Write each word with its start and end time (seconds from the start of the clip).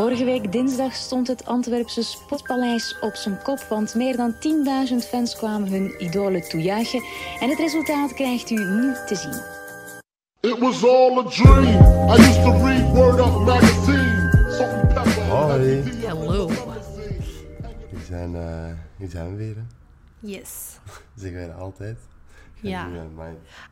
Vorige 0.00 0.24
week 0.24 0.52
dinsdag 0.52 0.94
stond 0.94 1.26
het 1.26 1.46
Antwerpse 1.46 2.02
Spotpaleis 2.02 2.98
op 3.00 3.14
zijn 3.14 3.42
kop, 3.42 3.58
want 3.58 3.94
meer 3.94 4.16
dan 4.16 4.34
10.000 4.90 5.08
fans 5.08 5.36
kwamen 5.36 5.68
hun 5.68 5.94
idolen 5.98 6.48
toejuichen. 6.48 7.02
En 7.40 7.48
het 7.48 7.58
resultaat 7.58 8.14
krijgt 8.14 8.50
u 8.50 8.54
nu 8.54 8.94
te 9.06 9.14
zien. 9.14 9.42
It 10.50 10.58
was 10.58 10.84
all 10.84 11.18
a 11.18 11.22
dream. 11.22 11.66
I 12.08 12.14
used 12.14 12.42
to 12.42 12.50
read 12.50 12.92
Word 12.94 13.18
Up 13.18 13.46
magazine. 13.46 14.30
Hoi. 15.28 16.06
Hallo. 16.06 16.46
We 17.90 18.04
zijn, 18.06 18.34
eh 18.34 18.72
hier 18.96 19.08
zijn 19.08 19.30
we 19.30 19.36
weer. 19.36 19.56
hè. 19.56 19.62
Yes. 20.20 20.78
Zeggen 21.20 21.38
wij 21.38 21.54
altijd. 21.54 21.98
Ja. 22.60 22.88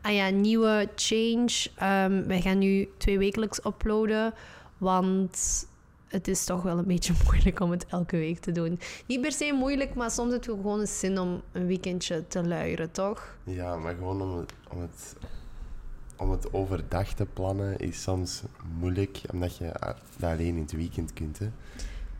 Ah 0.01 0.13
ja, 0.13 0.29
nieuwe 0.29 0.89
change. 0.95 1.67
Ehm, 1.75 2.27
wij 2.27 2.41
gaan 2.41 2.57
nu 2.57 2.89
twee 2.97 3.17
wekelijks 3.17 3.65
uploaden, 3.65 4.33
want 4.77 5.67
het 6.09 6.27
is 6.27 6.45
toch 6.45 6.61
wel 6.61 6.77
een 6.77 6.85
beetje 6.85 7.13
moeilijk 7.25 7.59
om 7.59 7.71
het 7.71 7.85
elke 7.85 8.17
week 8.17 8.39
te 8.39 8.51
doen. 8.51 8.79
Niet 9.07 9.21
per 9.21 9.31
se 9.31 9.53
moeilijk, 9.53 9.95
maar 9.95 10.11
soms 10.11 10.31
heb 10.31 10.43
je 10.43 10.51
gewoon 10.51 10.79
eens 10.79 10.99
zin 10.99 11.19
om 11.19 11.41
een 11.51 11.65
weekendje 11.65 12.27
te 12.27 12.47
luieren, 12.47 12.91
toch? 12.91 13.37
Ja, 13.43 13.75
maar 13.75 13.95
gewoon 13.95 14.21
om 14.21 14.37
het, 14.37 14.53
om, 14.69 14.81
het, 14.81 15.15
om 16.15 16.31
het 16.31 16.53
overdag 16.53 17.13
te 17.13 17.25
plannen 17.25 17.77
is 17.77 18.01
soms 18.01 18.43
moeilijk, 18.79 19.21
omdat 19.31 19.57
je 19.57 19.71
dat 20.17 20.31
alleen 20.31 20.55
in 20.55 20.61
het 20.61 20.71
weekend 20.71 21.13
kunt. 21.13 21.39
Hè. 21.39 21.49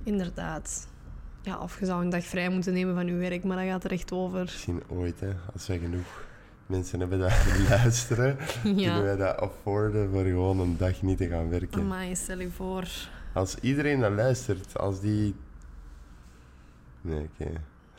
Inderdaad. 0.03 0.87
Ja, 1.41 1.59
of 1.59 1.79
je 1.79 1.85
zou 1.85 2.03
een 2.03 2.09
dag 2.09 2.23
vrij 2.23 2.49
moeten 2.49 2.73
nemen 2.73 2.95
van 2.95 3.07
je 3.07 3.13
werk, 3.13 3.43
maar 3.43 3.57
dat 3.57 3.65
gaat 3.65 3.83
er 3.83 3.91
echt 3.91 4.11
over. 4.11 4.39
Misschien 4.39 4.81
ooit, 4.87 5.19
hè, 5.19 5.29
als 5.53 5.67
we 5.67 5.79
genoeg 5.79 6.27
mensen 6.65 6.99
hebben 6.99 7.19
dat 7.19 7.31
luisteren, 7.69 8.37
kunnen 8.61 9.03
wij 9.03 9.15
dat 9.15 9.37
afforden 9.37 10.09
voor 10.11 10.23
gewoon 10.23 10.59
een 10.59 10.77
dag 10.77 11.01
niet 11.01 11.17
te 11.17 11.27
gaan 11.27 11.49
werken. 11.49 11.87
Maar 11.87 12.15
stel 12.15 12.39
je 12.39 12.49
voor. 12.49 12.87
Als 13.39 13.55
iedereen 13.61 13.99
dat 13.99 14.11
luistert, 14.11 14.77
als 14.77 14.99
die... 14.99 15.35
Nee, 17.01 17.29
oké. 17.39 17.51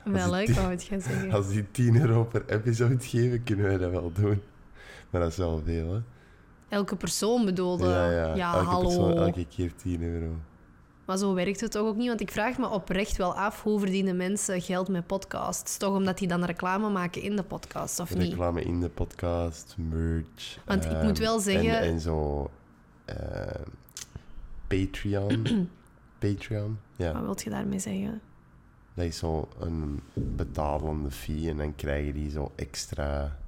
Welk, 0.05 0.47
die- 0.47 0.55
wou 0.55 0.70
het 0.70 0.83
gaan 0.83 1.01
zeggen. 1.01 1.31
Als 1.31 1.48
die 1.48 1.70
10 1.70 2.01
euro 2.01 2.25
per 2.25 2.42
episode 2.47 2.98
geven, 3.01 3.42
kunnen 3.42 3.64
wij 3.67 3.79
dat 3.79 3.91
wel 3.91 4.12
doen. 4.12 4.42
Maar 5.11 5.20
dat 5.20 5.31
is 5.31 5.37
wel 5.37 5.62
veel, 5.64 5.92
hè? 5.95 6.01
Elke 6.69 6.97
persoon 6.97 7.45
bedoelde. 7.45 7.87
ja, 7.89 8.34
ja. 8.34 8.55
elke 8.55 8.64
hallo. 8.69 8.83
persoon 8.87 9.17
elke 9.17 9.47
keer 9.47 9.73
10 9.77 10.03
euro. 10.03 10.34
Maar 11.05 11.19
zo 11.19 11.34
werkt 11.34 11.61
het 11.61 11.70
toch 11.70 11.86
ook 11.86 11.97
niet? 11.97 12.09
Want 12.09 12.20
ik 12.20 12.31
vraag 12.31 12.59
me 12.59 12.69
oprecht 12.69 13.17
wel 13.17 13.34
af 13.34 13.62
hoe 13.62 13.79
verdienen 13.79 14.17
mensen 14.17 14.61
geld 14.62 14.89
met 14.89 15.07
podcasts? 15.07 15.77
Toch 15.77 15.95
omdat 15.97 16.19
die 16.19 16.29
dan 16.29 16.45
reclame 16.45 16.91
maken 16.91 17.23
in 17.23 17.36
de 17.36 17.42
podcast, 17.42 18.01
of 18.01 18.14
niet? 18.14 18.29
Reclame 18.29 18.62
in 18.62 18.81
de 18.81 18.89
podcast, 18.89 19.77
merch. 19.79 20.59
Want 20.64 20.84
ik 20.84 20.91
ehm, 20.92 21.05
moet 21.07 21.19
wel 21.19 21.41
zeggen- 21.41 21.79
En, 21.81 21.83
en 21.92 22.01
zo... 22.01 22.51
eh, 23.05 23.14
Patreon. 24.71 25.69
Patreon, 26.19 26.79
ja. 26.97 27.13
Wat 27.13 27.23
wil 27.23 27.37
je 27.45 27.51
daarmee 27.51 27.79
zeggen? 27.79 28.21
Dat 28.95 29.05
is 29.05 29.19
zo 29.19 29.49
een 29.59 30.01
betalende 30.15 31.11
fee 31.11 31.49
en 31.49 31.57
dan 31.57 31.75
krijgen 31.75 32.15
die 32.15 32.31
zo 32.31 32.53
extra... 32.57 33.39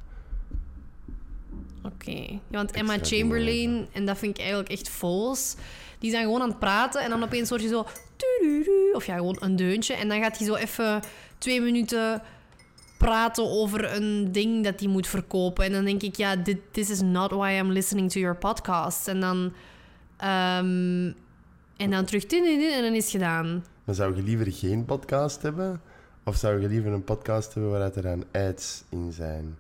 Oké. 1.83 2.11
Ja, 2.21 2.39
want 2.49 2.71
Emma 2.71 2.95
Extra 2.95 3.17
Chamberlain, 3.17 3.87
en 3.93 4.07
dat 4.07 4.19
vind 4.19 4.35
ik 4.35 4.39
eigenlijk 4.39 4.73
echt 4.73 4.89
vols, 4.89 5.57
die 5.99 6.11
zijn 6.11 6.25
gewoon 6.25 6.43
aan 6.43 6.49
het 6.49 6.59
praten 6.59 7.03
en 7.03 7.11
dan 7.11 7.23
opeens 7.23 7.49
hoor 7.49 7.61
je 7.61 7.69
zo... 7.69 7.87
Of 8.93 9.07
ja, 9.07 9.17
gewoon 9.17 9.37
een 9.41 9.57
deuntje. 9.57 9.95
En 9.95 10.09
dan 10.09 10.21
gaat 10.21 10.39
hij 10.39 10.47
zo 10.47 10.55
even 10.55 11.01
twee 11.39 11.61
minuten 11.61 12.23
praten 12.99 13.51
over 13.51 13.95
een 13.95 14.33
ding 14.33 14.65
dat 14.65 14.81
hij 14.81 14.89
moet 14.89 15.07
verkopen. 15.07 15.65
En 15.65 15.73
dan 15.73 15.85
denk 15.85 16.03
ik, 16.03 16.17
ja, 16.17 16.37
dit 16.37 16.59
this 16.71 16.91
is 16.91 17.01
not 17.01 17.31
why 17.31 17.59
I'm 17.59 17.71
listening 17.71 18.11
to 18.11 18.21
your 18.21 18.37
podcast. 18.37 19.09
En 19.09 19.21
dan... 19.21 19.53
ehm, 20.23 21.13
en 21.77 21.91
dan 21.91 22.05
terug... 22.05 22.25
tududu, 22.25 22.73
En 22.73 22.83
dan 22.83 22.93
is 22.95 23.03
het 23.03 23.13
gedaan. 23.13 23.65
Maar 23.85 23.95
zou 23.95 24.17
je 24.17 24.23
liever 24.23 24.53
geen 24.53 24.85
podcast 24.85 25.43
hebben? 25.43 25.81
Of 26.25 26.37
zou 26.37 26.61
je 26.61 26.69
liever 26.69 26.93
een 26.93 27.05
podcast 27.05 27.55
hebben 27.55 27.71
waar 27.73 27.93
er 27.97 28.03
dan 28.03 28.25
ads 28.33 28.85
in 28.89 29.13
zijn? 29.13 29.59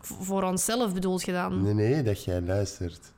V- 0.00 0.12
voor 0.20 0.42
onszelf 0.42 0.94
bedoeld 0.94 1.22
gedaan. 1.22 1.62
Nee, 1.62 1.74
nee, 1.74 2.02
dat 2.02 2.24
jij 2.24 2.40
luistert. 2.40 3.12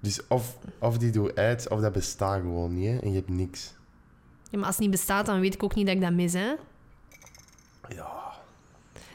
Dus 0.00 0.26
of, 0.26 0.58
of 0.78 0.98
die 0.98 1.10
doet 1.10 1.34
ads, 1.38 1.68
of 1.68 1.80
dat 1.80 1.92
bestaat 1.92 2.40
gewoon 2.40 2.74
niet, 2.74 2.86
hè, 2.86 2.98
en 2.98 3.08
je 3.08 3.14
hebt 3.16 3.28
niks. 3.28 3.74
Ja, 4.50 4.58
maar 4.58 4.66
als 4.66 4.74
het 4.76 4.84
niet 4.84 4.90
bestaat, 4.94 5.26
dan 5.26 5.40
weet 5.40 5.54
ik 5.54 5.62
ook 5.62 5.74
niet 5.74 5.86
dat 5.86 5.94
ik 5.94 6.00
dat 6.00 6.12
mis, 6.12 6.32
hè? 6.32 6.54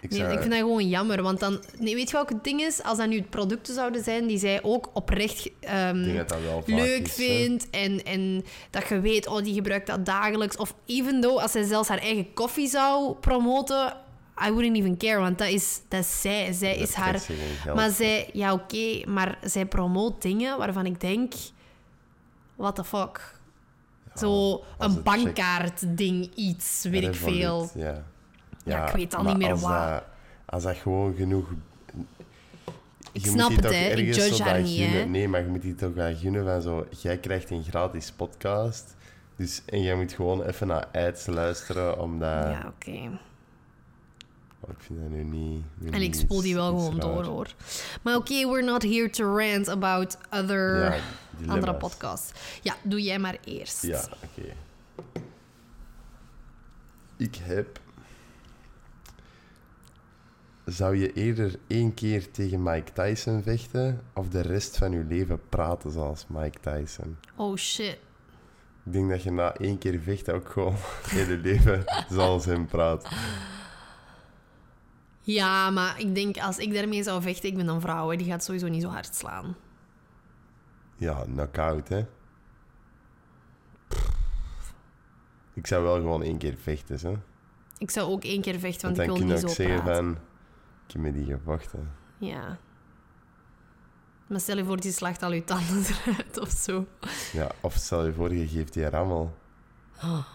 Ik 0.04 0.10
Nee, 0.10 0.20
zou, 0.20 0.32
ik 0.32 0.40
vind 0.40 0.52
dat 0.52 0.60
gewoon 0.60 0.88
jammer, 0.88 1.22
want 1.22 1.40
dan... 1.40 1.64
Nee, 1.78 1.96
weet 1.96 2.10
je 2.10 2.16
welk 2.16 2.30
het 2.30 2.44
ding 2.44 2.62
is? 2.62 2.84
Als 2.84 2.98
dat 2.98 3.08
nu 3.08 3.22
producten 3.22 3.74
zouden 3.74 4.04
zijn 4.04 4.28
die 4.28 4.38
zij 4.38 4.64
ook 4.64 4.90
oprecht 4.94 5.50
ehm, 5.60 6.16
dat 6.16 6.30
dat 6.30 6.40
leuk 6.66 7.08
is, 7.08 7.18
hè. 7.18 7.24
vindt 7.24 7.70
en, 7.70 8.04
en 8.04 8.44
dat 8.70 8.88
je 8.88 9.00
weet, 9.00 9.28
oh, 9.28 9.44
die 9.44 9.54
gebruikt 9.54 9.88
dat 9.88 10.06
dagelijks. 10.06 10.56
Of 10.56 10.76
even 10.86 11.22
though, 11.22 11.42
als 11.42 11.52
zij 11.52 11.64
zelfs 11.64 11.90
haar 11.90 11.98
eigen 11.98 12.34
koffie 12.34 12.68
zou 12.68 13.16
promoten, 13.16 13.94
I 14.48 14.52
wouldn't 14.52 14.78
even 14.78 14.98
care, 14.98 15.20
want 15.20 15.38
dat 15.38 15.48
is, 15.48 15.82
dat 15.88 16.00
is 16.00 16.22
zij. 16.22 16.54
Zij 16.54 16.78
Dat 16.78 16.88
is 16.88 16.94
haar... 16.94 17.22
Maar 17.76 17.90
zij... 17.90 18.30
Ja, 18.34 18.54
oké, 18.54 19.02
maar 19.08 19.38
zij 19.44 19.66
promoot 19.66 20.22
dingen 20.22 20.58
waarvan 20.58 20.86
ik 20.86 21.00
denk... 21.00 21.34
What 22.56 22.76
the 22.76 22.84
fuck? 22.84 23.42
Zo 24.16 24.64
een 24.78 25.04
bankkaart-ding, 25.04 26.32
iets, 26.36 26.84
weet 26.84 27.04
ik 27.04 27.16
veel. 27.16 27.70
Ja. 27.76 28.04
Ja, 28.64 28.88
ik 28.88 28.94
weet 28.94 29.16
al 29.16 29.24
niet 29.24 29.38
meer 29.38 29.52
als 29.52 29.62
wat. 29.62 29.72
Dat, 29.72 30.04
als 30.46 30.64
dat 30.64 30.76
gewoon 30.76 31.16
genoeg... 31.16 31.50
Ik 33.12 33.22
je 33.22 33.30
snap 33.30 33.50
moet 33.50 33.64
het, 33.64 33.74
hè. 33.74 33.90
Ik 33.90 33.98
ergens 33.98 34.18
judge 34.18 34.44
haar 34.44 34.62
niet, 34.62 34.80
gunnen. 34.80 35.12
Nee, 35.12 35.28
maar 35.28 35.42
je 35.42 35.48
moet 35.48 35.62
die 35.62 35.76
toch 35.76 35.94
wel 35.94 36.16
gunnen 36.16 36.44
van 36.44 36.62
zo... 36.62 36.88
Jij 36.90 37.18
krijgt 37.18 37.50
een 37.50 37.64
gratis 37.64 38.12
podcast. 38.12 38.96
Dus, 39.36 39.62
en 39.66 39.82
jij 39.82 39.96
moet 39.96 40.14
gewoon 40.14 40.44
even 40.44 40.68
naar 40.68 40.88
ads 40.88 41.26
luisteren, 41.26 42.00
omdat... 42.00 42.30
Ja, 42.30 42.74
oké. 42.76 43.20
Oh, 44.60 44.70
ik 44.70 44.80
vind 44.80 45.00
dat 45.00 45.10
nu 45.10 45.24
niet... 45.24 45.64
nu 45.78 45.90
En 45.90 46.02
ik 46.02 46.14
spoel 46.14 46.42
die 46.42 46.56
wel 46.56 46.68
gewoon 46.68 46.92
raar. 46.92 47.00
door, 47.00 47.24
hoor. 47.24 47.48
Maar 48.02 48.16
oké, 48.16 48.34
we're 48.34 48.64
not 48.64 48.84
here 48.84 49.10
to 49.10 49.38
rant 49.38 49.68
about 49.68 50.18
other 50.30 50.84
Ja, 50.84 51.00
andere 51.48 51.76
podcasts. 51.76 52.60
Ja, 52.62 52.76
doe 52.82 53.02
jij 53.02 53.20
maar 53.20 53.38
eerst. 53.44 53.82
Ja, 53.82 54.04
oké. 54.24 54.48
Ik 57.18 57.36
heb... 57.36 57.80
Zou 60.66 60.98
je 60.98 61.14
eerder 61.14 61.56
één 61.68 61.94
keer 61.94 62.32
tegen 62.32 62.64
Mike 62.64 62.92
Tyson 62.94 63.44
vechten 63.44 64.02
of 64.14 64.30
de 64.30 64.42
rest 64.42 64.78
van 64.78 64.92
je 64.92 65.04
leven 65.04 65.42
praten 65.50 65.92
zoals 65.92 66.26
Mike 66.28 66.60
Tyson? 66.60 67.18
Oh 67.36 67.58
shit. 67.58 67.98
Ik 68.86 68.94
denk 68.94 69.10
dat 69.10 69.24
je 69.24 69.32
na 69.32 69.56
één 69.56 69.78
keer 69.78 70.00
vechten 70.00 70.34
ook 70.34 70.50
gewoon 70.50 70.76
heel 71.10 71.28
je 71.28 71.38
leven 71.38 71.84
zoals 72.10 72.46
hem 72.46 72.66
praat. 72.66 73.08
Ja, 75.22 75.70
maar 75.70 76.00
ik 76.00 76.16
denk 76.16 76.38
als 76.38 76.58
ik 76.58 76.74
daarmee 76.74 77.04
zou 77.04 77.22
vechten, 77.22 77.50
ik 77.50 77.56
ben 77.56 77.68
een 77.68 77.82
vrouw, 77.82 78.10
hè, 78.10 78.18
die 78.18 78.28
gaat 78.28 78.44
sowieso 78.44 78.68
niet 78.68 78.82
zo 78.82 78.90
hard 78.90 79.16
slaan. 79.16 79.56
Ja, 80.98 81.24
knockout, 81.24 81.90
hè? 81.90 82.06
Ik 85.54 85.68
zou 85.68 85.84
wel 85.84 85.96
gewoon 85.96 86.24
één 86.24 86.38
keer 86.38 86.56
vechten, 86.58 86.98
hè? 87.02 87.14
Ik 87.78 87.92
zou 87.92 88.12
ook 88.12 88.24
één 88.24 88.42
keer 88.42 88.60
vechten, 88.60 88.82
Want 88.82 88.98
want, 88.98 88.98
dan 88.98 89.06
ik 89.06 89.12
kun 89.12 89.20
wil 89.20 89.28
je 89.28 89.34
niet 89.34 89.44
ook 89.44 89.50
zo 89.50 89.64
zeggen 89.64 89.84
praten. 89.84 90.04
van... 90.04 90.18
Heb 90.94 91.02
met 91.02 91.14
die 91.14 91.26
gevochten. 91.26 91.92
Ja. 92.18 92.58
Maar 94.28 94.40
stel 94.40 94.58
je 94.58 94.66
voor, 94.66 94.80
die 94.80 94.92
slacht 94.92 95.24
al 95.24 95.34
je 95.34 95.44
tanden 95.44 95.84
eruit 96.06 96.40
of 96.40 96.50
zo. 96.50 96.88
Ja, 97.32 97.52
of 97.62 97.76
stel 97.76 98.06
je 98.06 98.14
voor, 98.14 98.34
je 98.34 98.48
geeft 98.48 98.74
die 98.74 98.90
rammel. 98.90 99.38
Oh. 100.04 100.26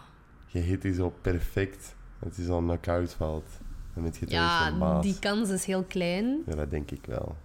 Je 0.46 0.58
hit 0.58 0.82
die 0.82 0.94
zo 0.94 1.14
perfect, 1.20 1.94
dat 2.18 2.36
hij 2.36 2.44
zo'n 2.44 2.64
knock-out 2.64 3.12
valt. 3.12 3.46
Dan 3.94 4.04
je 4.04 4.10
het 4.20 4.30
Ja, 4.30 5.00
die 5.00 5.18
kans 5.18 5.48
is 5.48 5.64
heel 5.64 5.84
klein. 5.84 6.42
Ja, 6.46 6.54
dat 6.54 6.70
denk 6.70 6.90
ik 6.90 7.06
wel. 7.06 7.36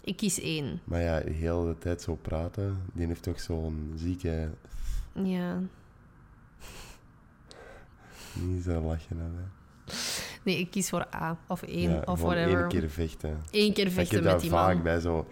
Ik 0.00 0.16
kies 0.16 0.40
één. 0.40 0.80
Maar 0.84 1.00
ja, 1.00 1.20
de 1.20 1.30
hele 1.30 1.78
tijd 1.78 2.02
zo 2.02 2.16
praten, 2.16 2.82
die 2.92 3.06
heeft 3.06 3.22
toch 3.22 3.40
zo'n 3.40 3.92
zieke... 3.96 4.50
Ja. 5.12 5.58
Niet 8.32 8.64
zo 8.64 8.80
lachen 8.80 9.20
aan, 9.20 9.34
hè. 9.36 9.92
Nee, 10.44 10.58
ik 10.58 10.70
kies 10.70 10.88
voor 10.88 11.06
A. 11.14 11.38
Of 11.48 11.62
één, 11.62 11.90
Ja, 11.90 12.02
of 12.04 12.18
gewoon 12.20 12.34
whatever. 12.34 12.58
één 12.60 12.68
keer 12.68 12.90
vechten. 12.90 13.40
Eén 13.50 13.72
keer 13.72 13.86
ik 13.86 13.92
vechten 13.92 14.14
heb 14.14 14.24
met 14.24 14.32
dat 14.32 14.40
die 14.42 14.50
vaak 14.50 14.74
man. 14.74 14.82
bij 14.82 15.00
zo... 15.00 15.26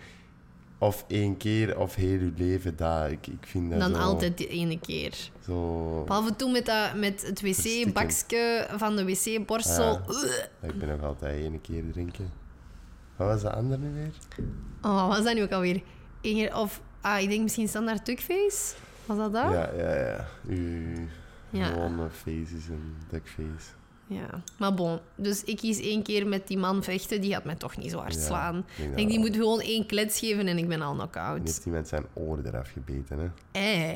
Of 0.78 1.04
één 1.08 1.36
keer, 1.36 1.78
of 1.78 1.94
heel 1.94 2.18
je 2.18 2.32
leven 2.36 2.76
daar. 2.76 3.10
Ik, 3.10 3.26
ik 3.26 3.46
vind 3.46 3.70
dat 3.70 3.80
Dan 3.80 3.94
zo... 3.94 4.00
altijd 4.00 4.38
die 4.38 4.46
ene 4.48 4.78
keer. 4.78 5.14
Zo... 5.44 6.02
Behalve 6.06 6.36
toen 6.36 6.52
met, 6.52 6.66
dat, 6.66 6.94
met 6.96 7.26
het 7.26 7.40
wc-bakje 7.40 8.66
van 8.76 8.96
de 8.96 9.04
wc-borstel. 9.04 9.92
Ja, 10.62 10.68
Ik 10.68 10.78
ben 10.78 10.88
nog 10.88 11.02
altijd 11.02 11.40
één 11.42 11.60
keer 11.60 11.82
drinken. 11.92 12.30
Wat 13.16 13.28
was 13.28 13.40
de 13.40 13.52
andere 13.52 13.80
nu 13.82 13.92
weer? 13.92 14.12
Oh, 14.82 15.06
wat 15.08 15.16
was 15.16 15.24
dat 15.24 15.34
nu 15.34 15.42
ook 15.42 15.52
alweer? 15.52 15.82
Eén 16.22 16.54
of, 16.54 16.80
ah, 17.00 17.20
ik 17.20 17.28
denk 17.28 17.42
misschien 17.42 17.68
standaard 17.68 18.04
tukface? 18.04 18.74
Was 19.06 19.16
dat 19.16 19.32
dat? 19.32 19.52
Ja, 19.52 19.70
ja, 19.76 19.94
ja. 19.96 20.26
Uw 20.48 21.06
Ja. 21.50 21.64
gewone 21.64 22.10
face 22.10 22.56
is 22.56 22.68
een 22.68 22.94
duckface. 23.10 23.68
Ja, 24.12 24.42
maar 24.58 24.74
bon. 24.74 24.98
Dus 25.14 25.44
ik 25.44 25.56
kies 25.56 25.80
één 25.80 26.02
keer 26.02 26.26
met 26.26 26.46
die 26.48 26.58
man 26.58 26.82
vechten. 26.82 27.20
Die 27.20 27.32
gaat 27.32 27.44
mij 27.44 27.54
toch 27.54 27.76
niet 27.76 27.90
zo 27.90 27.98
hard 27.98 28.14
Ja, 28.14 28.20
slaan. 28.20 28.56
ik 28.58 28.64
denk 28.76 28.78
Ik 28.78 28.86
dat 28.86 28.96
denk, 28.96 29.08
die 29.08 29.18
wel. 29.18 29.26
moet 29.28 29.36
gewoon 29.36 29.60
één 29.60 29.86
klets 29.86 30.18
geven 30.18 30.46
en 30.46 30.58
ik 30.58 30.68
ben 30.68 30.80
al 30.82 30.90
En 30.90 30.96
knock-out. 30.96 31.38
heeft 31.44 31.66
iemand 31.66 31.88
zijn 31.88 32.04
oor 32.14 32.38
eraf 32.44 32.70
gebeten, 32.70 33.18
hè? 33.18 33.28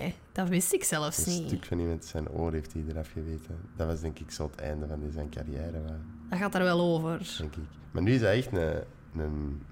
Eh, 0.04 0.12
dat 0.32 0.48
wist 0.48 0.72
ik 0.72 0.84
zelfs 0.84 1.26
Een 1.26 1.32
niet. 1.38 1.46
stuk 1.48 1.64
van 1.64 1.78
iemand 1.78 2.04
zijn 2.04 2.28
oor 2.28 2.52
heeft 2.52 2.72
hij 2.72 2.82
eraf 2.88 3.10
gebeten. 3.12 3.56
Dat 3.76 3.86
was 3.86 4.00
denk 4.00 4.18
ik 4.18 4.30
zo 4.30 4.50
het 4.50 4.60
einde 4.60 4.86
van 4.86 5.00
zijn 5.12 5.28
carrière, 5.28 5.82
wa- 5.82 5.98
Dat 6.30 6.38
gaat 6.38 6.54
er 6.54 6.62
wel 6.62 6.80
over. 6.80 7.34
denk 7.38 7.56
ik. 7.56 7.62
Maar 7.90 8.02
nu 8.02 8.12
is 8.14 8.20
hij 8.20 8.36
echt 8.36 8.52
een, 8.52 8.82
een, 9.16 9.62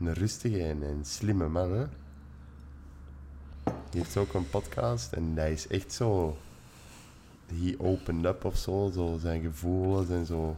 een 0.00 0.12
rustige 0.14 0.62
en 0.62 0.82
een 0.82 1.04
slimme 1.04 1.48
man, 1.48 1.72
hè? 1.72 1.84
Die 3.90 4.00
heeft 4.00 4.16
ook 4.16 4.34
een 4.34 4.50
podcast 4.50 5.12
en 5.12 5.32
hij 5.34 5.52
is 5.52 5.66
echt 5.66 5.92
zo... 5.92 6.36
He 7.54 7.74
opened 7.78 8.26
up 8.26 8.44
of 8.44 8.56
zo, 8.56 8.90
zo 8.94 9.18
zijn 9.20 9.42
gevoelens 9.42 10.08
en 10.10 10.26
zo. 10.26 10.56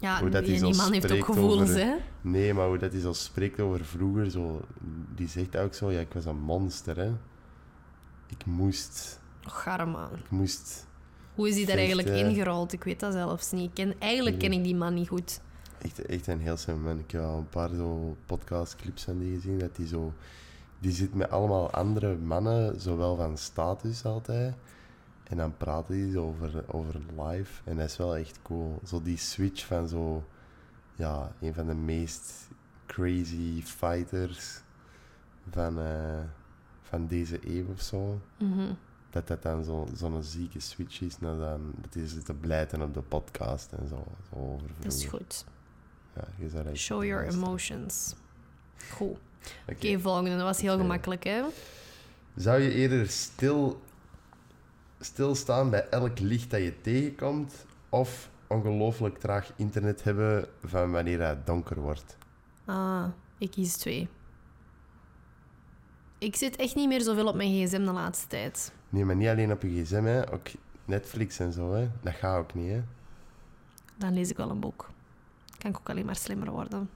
Ja, 0.00 0.20
Hoe 0.20 0.28
dat 0.28 0.44
die, 0.44 0.60
die 0.60 0.82
heeft 0.90 1.12
ook 1.12 1.24
gevoelens, 1.24 1.70
over- 1.70 1.82
hè? 1.82 1.94
Nee, 2.20 2.54
maar 2.54 2.66
hoe 2.66 2.78
dat 2.78 2.92
hij 2.92 3.00
zo 3.00 3.12
spreekt 3.12 3.60
over 3.60 3.84
vroeger, 3.84 4.30
zo, 4.30 4.60
die 5.14 5.28
zegt 5.28 5.56
ook 5.56 5.74
zo, 5.74 5.90
ja, 5.90 6.00
ik 6.00 6.12
was 6.12 6.24
een 6.24 6.40
monster, 6.40 6.96
hè. 6.96 7.12
Ik 8.26 8.46
moest, 8.46 9.20
Och, 9.46 9.64
man. 9.76 10.08
ik 10.24 10.30
moest 10.30 10.86
Hoe 11.34 11.48
is 11.48 11.54
hij 11.56 11.64
daar 11.64 11.76
eigenlijk 11.76 12.08
ingerold? 12.08 12.72
Ik 12.72 12.84
weet 12.84 13.00
dat 13.00 13.12
zelfs 13.12 13.50
niet. 13.50 13.68
Ik 13.68 13.74
ken, 13.74 13.94
eigenlijk 13.98 14.38
ken 14.38 14.52
ik 14.52 14.64
die 14.64 14.76
man 14.76 14.94
niet 14.94 15.08
goed. 15.08 15.40
Echt, 15.78 16.06
echt 16.06 16.26
een 16.26 16.40
heel 16.40 16.56
slim 16.56 16.82
man. 16.82 16.98
Ik 16.98 17.10
heb 17.10 17.22
al 17.22 17.38
een 17.38 17.48
paar 17.48 17.68
zo 17.68 18.16
podcastclips 18.26 19.04
van 19.04 19.18
die 19.18 19.34
gezien. 19.34 19.58
Dat 19.58 19.76
die 19.76 19.86
zo... 19.86 20.12
Die 20.78 20.92
zit 20.92 21.14
met 21.14 21.30
allemaal 21.30 21.70
andere 21.70 22.16
mannen, 22.16 22.80
zowel 22.80 23.16
van 23.16 23.38
status 23.38 24.04
altijd. 24.04 24.54
En 25.30 25.36
dan 25.36 25.56
praten 25.56 25.94
die 25.94 26.12
zo 26.12 26.24
over, 26.26 26.64
over 26.66 27.00
live. 27.18 27.60
En 27.64 27.76
dat 27.76 27.86
is 27.88 27.96
wel 27.96 28.16
echt 28.16 28.38
cool. 28.42 28.80
Zo 28.86 29.02
die 29.02 29.16
switch 29.16 29.66
van 29.66 29.88
zo... 29.88 30.24
Ja, 30.94 31.32
een 31.40 31.54
van 31.54 31.66
de 31.66 31.74
meest 31.74 32.48
crazy 32.86 33.62
fighters 33.62 34.60
van, 35.50 35.78
eh, 35.80 36.18
van 36.82 37.06
deze 37.06 37.38
eeuw 37.56 37.66
of 37.72 37.80
zo. 37.80 38.20
Mhm. 38.38 38.72
Dat 39.10 39.26
dat 39.28 39.42
dan 39.42 39.64
zo- 39.64 39.88
zo'n 39.94 40.22
zieke 40.22 40.60
switch 40.60 41.00
is. 41.00 41.18
naar 41.18 41.36
dan, 41.36 41.72
dat 41.80 41.94
is 41.94 42.22
te 42.22 42.34
blijten 42.34 42.82
op 42.82 42.94
de 42.94 43.00
podcast 43.02 43.72
en 43.72 43.88
zo. 43.88 44.04
zo 44.30 44.36
over 44.36 44.66
Dat 44.80 44.92
is 44.92 45.04
goed. 45.04 45.44
Ja, 46.16 46.24
je 46.38 46.48
zou 46.48 46.62
dat 46.62 46.72
echt 46.72 46.82
Show 46.82 47.04
your 47.04 47.20
luisteren. 47.20 47.46
emotions. 47.48 48.14
Goed. 48.92 49.16
Oké, 49.68 50.00
volgende. 50.00 50.30
Dat 50.30 50.40
was 50.40 50.60
heel 50.60 50.76
gemakkelijk, 50.76 51.24
hè? 51.24 51.42
Zou 52.36 52.60
je 52.60 52.70
eerder 52.72 53.08
stil, 53.08 53.80
stilstaan 55.00 55.70
bij 55.70 55.88
elk 55.88 56.18
licht 56.18 56.50
dat 56.50 56.60
je 56.60 56.80
tegenkomt, 56.80 57.66
of 57.88 58.30
ongelooflijk 58.46 59.18
traag 59.18 59.52
internet 59.56 60.04
hebben 60.04 60.48
van 60.64 60.90
wanneer 60.90 61.26
het 61.26 61.46
donker 61.46 61.80
wordt? 61.80 62.16
Ah, 62.64 63.04
ik 63.38 63.50
kies 63.50 63.76
twee. 63.76 64.08
Ik 66.18 66.36
zit 66.36 66.56
echt 66.56 66.74
niet 66.74 66.88
meer 66.88 67.00
zoveel 67.00 67.26
op 67.26 67.34
mijn 67.34 67.66
gsm 67.66 67.84
de 67.84 67.92
laatste 67.92 68.26
tijd. 68.26 68.72
Nee, 68.88 69.04
maar 69.04 69.16
niet 69.16 69.28
alleen 69.28 69.52
op 69.52 69.62
je 69.62 69.82
gsm, 69.82 70.04
hè. 70.04 70.32
ook 70.32 70.48
Netflix 70.84 71.38
en 71.38 71.52
zo. 71.52 71.72
Hè. 71.72 71.88
Dat 72.02 72.14
gaat 72.14 72.38
ook 72.38 72.54
niet. 72.54 72.70
Hè. 72.70 72.82
Dan 73.96 74.14
lees 74.14 74.30
ik 74.30 74.36
wel 74.36 74.50
een 74.50 74.60
boek. 74.60 74.90
Kan 75.58 75.70
ik 75.70 75.76
ook 75.76 75.90
alleen 75.90 76.06
maar 76.06 76.16
slimmer 76.16 76.50
worden. 76.50 76.90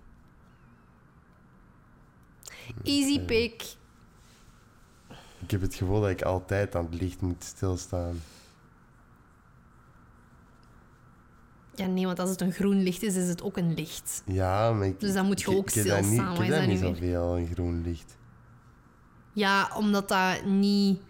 Easy 2.83 3.21
pick. 3.21 3.77
Ik 5.39 5.51
heb 5.51 5.61
het 5.61 5.75
gevoel 5.75 6.01
dat 6.01 6.11
ik 6.11 6.23
altijd 6.23 6.75
aan 6.77 6.85
het 6.91 7.01
licht 7.01 7.21
moet 7.21 7.45
stilstaan. 7.45 8.21
Ja, 11.75 11.87
nee, 11.87 12.07
want 12.07 12.19
als 12.19 12.31
het 12.31 12.41
een 12.41 12.53
groen 12.53 12.83
licht 12.83 13.03
is, 13.03 13.15
is 13.17 13.29
het 13.29 13.43
ook 13.43 13.57
een 13.57 13.75
licht. 13.75 14.23
Ja, 14.27 14.73
maar 14.73 14.87
ik, 14.87 15.01
Dus 15.01 15.13
dan 15.13 15.27
moet 15.27 15.41
je 15.41 15.51
ik- 15.51 15.57
ook 15.57 15.71
ik 15.71 15.75
dat 15.75 15.85
niet- 16.01 16.05
stilstaan, 16.05 16.35
Ik 16.35 16.41
heb 16.51 16.59
dat 16.59 16.67
niet 16.67 16.79
zoveel, 16.79 17.37
een 17.39 17.49
groen 17.53 17.83
licht. 17.85 18.17
Ja, 19.33 19.71
omdat 19.77 20.09
dat 20.09 20.45
niet... 20.45 21.01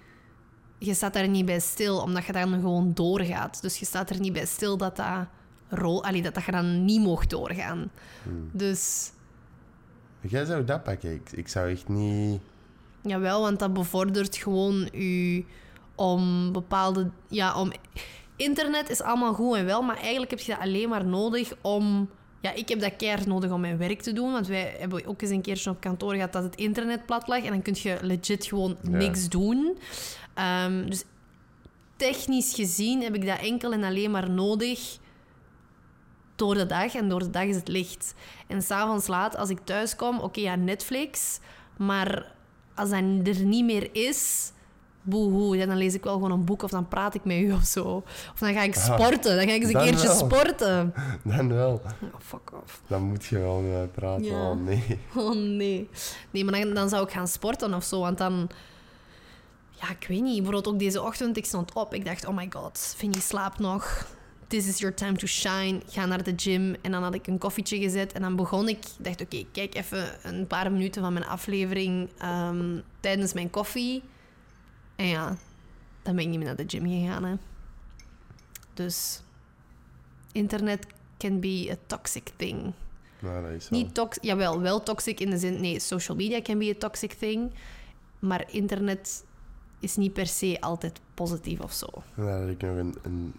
Je 0.79 0.95
staat 0.95 1.13
daar 1.13 1.29
niet 1.29 1.47
bij 1.47 1.61
stil, 1.61 2.01
omdat 2.01 2.25
je 2.25 2.33
dan 2.33 2.53
gewoon 2.53 2.95
doorgaat. 2.95 3.63
Dus 3.63 3.79
je 3.79 3.85
staat 3.85 4.11
er 4.11 4.21
niet 4.21 4.33
bij 4.33 4.47
stil 4.47 4.77
dat 4.77 4.97
dat, 4.97 5.27
rol, 5.69 6.05
allee, 6.05 6.23
dat, 6.23 6.35
dat 6.35 6.45
je 6.45 6.53
dan 6.53 6.85
niet 6.85 7.01
mocht 7.01 7.31
doorgaan. 7.31 7.91
Hmm. 8.23 8.51
Dus 8.53 9.11
Jij 10.21 10.45
zou 10.45 10.65
dat 10.65 10.83
pakken. 10.83 11.15
Ik, 11.15 11.33
ik 11.33 11.49
zou 11.49 11.71
echt 11.71 11.89
niet... 11.89 12.41
jawel, 13.05 13.41
want 13.41 13.59
dat 13.59 13.73
bevordert 13.73 14.37
gewoon 14.37 14.89
u 14.93 15.45
om 15.95 16.53
bepaalde... 16.53 17.11
Ja, 17.29 17.61
om... 17.61 17.73
Internet 18.37 18.91
is 18.91 19.03
allemaal 19.03 19.35
goed 19.35 19.57
en 19.57 19.65
wel, 19.65 19.83
maar 19.83 19.97
eigenlijk 19.97 20.31
heb 20.31 20.41
je 20.41 20.53
dat 20.53 20.61
alleen 20.61 20.89
maar 20.89 21.05
nodig 21.05 21.53
om... 21.61 22.11
Ja, 22.41 22.53
ik 22.53 22.69
heb 22.69 22.81
dat 22.81 22.97
keihard 22.97 23.27
nodig 23.27 23.51
om 23.51 23.61
mijn 23.61 23.79
werk 23.79 24.01
te 24.03 24.13
doen, 24.13 24.33
want 24.33 24.47
wij 24.47 24.77
hebben 24.79 25.07
ook 25.07 25.23
eens 25.23 25.31
een 25.31 25.43
keertje 25.43 25.71
op 25.71 25.81
kantoor 25.81 26.15
gehad 26.15 26.33
dat 26.33 26.43
het 26.43 26.55
internet 26.57 27.07
plat 27.07 27.29
lag 27.29 27.43
en 27.45 27.51
dan 27.51 27.63
kun 27.63 27.75
je 27.79 27.99
legit 28.01 28.47
gewoon 28.47 28.77
Ja. 28.83 28.91
niks 28.91 29.29
doen. 29.29 29.79
Ehm, 30.35 30.87
dus 30.89 31.05
technisch 31.97 32.55
gezien 32.55 33.03
heb 33.03 33.15
ik 33.15 33.27
dat 33.27 33.39
enkel 33.39 33.73
en 33.73 33.85
alleen 33.85 34.11
maar 34.11 34.31
nodig 34.31 34.99
door 36.37 36.55
de 36.55 36.67
dag. 36.67 36.95
En 36.95 37.09
door 37.09 37.19
de 37.19 37.31
dag 37.31 37.45
is 37.45 37.57
het 37.57 37.69
licht. 37.69 38.15
En 38.47 38.63
s'avonds 38.63 39.07
laat, 39.07 39.37
als 39.37 39.49
ik 39.51 39.59
thuis 39.65 39.97
kom, 39.97 40.19
oké, 40.19 40.41
ja, 40.41 40.55
Netflix. 40.55 41.41
Maar 41.77 42.34
als 42.75 42.91
dat 42.91 43.37
er 43.37 43.45
niet 43.45 43.65
meer 43.65 43.89
is, 43.93 44.53
boehoe, 45.03 45.67
dan 45.67 45.77
lees 45.77 45.95
ik 45.95 46.05
wel 46.05 46.13
gewoon 46.13 46.31
een 46.31 46.45
boek 46.45 46.63
of 46.63 46.71
dan 46.71 46.89
praat 46.89 47.15
ik 47.15 47.25
met 47.25 47.37
u 47.37 47.53
of 47.53 47.65
zo. 47.65 47.83
Of 48.33 48.39
dan 48.39 48.53
ga 48.53 48.63
ik 48.63 48.75
sporten. 48.75 49.37
Dan 49.37 49.49
ga 49.49 49.55
ik 49.55 49.63
eens 49.63 49.67
een 49.67 49.73
dan 49.73 49.83
keertje 49.83 50.07
wel. 50.07 50.17
sporten. 50.17 50.95
Dan 51.25 51.49
wel. 51.49 51.83
Oh, 52.03 52.21
fuck 52.21 52.53
off. 52.63 52.81
Dan 52.87 53.03
moet 53.03 53.25
je 53.25 53.39
wel 53.39 53.61
mij 53.61 53.87
praten. 53.87 54.25
Ja. 54.25 54.51
Oh 54.51 54.61
nee. 54.65 54.99
Oh 55.15 55.35
nee. 55.35 55.89
Nee, 56.31 56.45
maar 56.45 56.61
dan, 56.61 56.75
dan 56.75 56.89
zou 56.89 57.05
ik 57.05 57.13
gaan 57.13 57.29
sporten 57.29 57.75
of 57.75 57.85
zo. 57.85 58.01
Want 58.01 58.19
dan... 58.19 58.49
Ja, 59.71 59.91
ik 59.91 60.07
weet 60.09 60.23
niet. 60.23 60.35
Bijvoorbeeld 60.35 60.69
ook 60.69 60.79
deze 60.79 61.03
ochtend, 61.03 61.37
ik 61.37 61.45
stond 61.45 61.73
op. 61.73 61.95
Ik 61.95 62.05
dacht, 62.05 62.27
oh 62.27 62.37
my 62.37 62.47
god, 62.51 62.95
Vinnie 62.97 63.21
slaapt 63.21 63.59
nog. 63.59 64.07
This 64.47 64.69
is 64.69 64.79
your 64.79 64.95
time 64.95 65.17
to 65.17 65.27
shine. 65.27 65.81
Ga 65.89 66.07
naar 66.07 66.23
de 66.23 66.33
gym. 66.37 66.77
En 66.83 66.91
dan 66.91 67.03
had 67.03 67.15
ik 67.15 67.27
een 67.27 67.39
koffietje 67.39 67.79
gezet. 67.79 68.13
En 68.13 68.23
dan 68.23 68.37
begon 68.37 68.69
ik. 68.69 68.79
Ik 68.79 69.05
dacht, 69.05 69.21
oké, 69.21 69.45
kijk 69.53 69.75
even 69.75 70.19
een 70.23 70.47
paar 70.47 70.73
minuten 70.73 71.03
van 71.03 71.13
mijn 71.13 71.27
aflevering 71.27 72.11
ehm, 72.19 72.81
tijdens 73.01 73.33
mijn 73.33 73.51
koffie. 73.51 74.03
En 74.97 75.07
ja, 75.07 75.37
dan 76.03 76.17
ben 76.17 76.25
ik 76.25 76.31
niet 76.31 76.39
meer 76.39 76.47
naar 76.47 76.57
de 76.57 76.65
gym 76.67 76.87
gegaan. 76.89 77.25
Hè. 77.25 77.35
Dus 78.75 79.23
internet 80.33 80.87
can 81.19 81.41
be 81.41 81.69
a 81.71 81.77
toxic 81.87 82.31
thing. 82.37 82.73
Nou, 83.19 83.43
dat 83.43 83.53
is 83.53 83.69
wel. 83.69 83.79
Niet 83.79 83.95
toxic, 83.95 84.23
jawel, 84.23 84.61
wel 84.61 84.83
toxic 84.83 85.21
in 85.21 85.31
de 85.31 85.39
zin, 85.39 85.61
nee, 85.61 85.81
social 85.81 86.17
media 86.17 86.43
can 86.43 86.59
be 86.59 86.73
a 86.75 86.79
toxic 86.79 87.13
thing, 87.13 87.51
maar 88.19 88.45
internet 88.51 89.25
is 89.81 89.97
niet 89.97 90.13
per 90.13 90.27
se 90.27 90.57
altijd 90.61 91.01
positief 91.15 91.61
of 91.61 91.73
zo. 91.73 91.87
Dan 92.15 92.29
had 92.29 92.49
ik 92.49 92.63
nog 92.63 92.77
een, 92.77 92.95
een... 93.03 93.35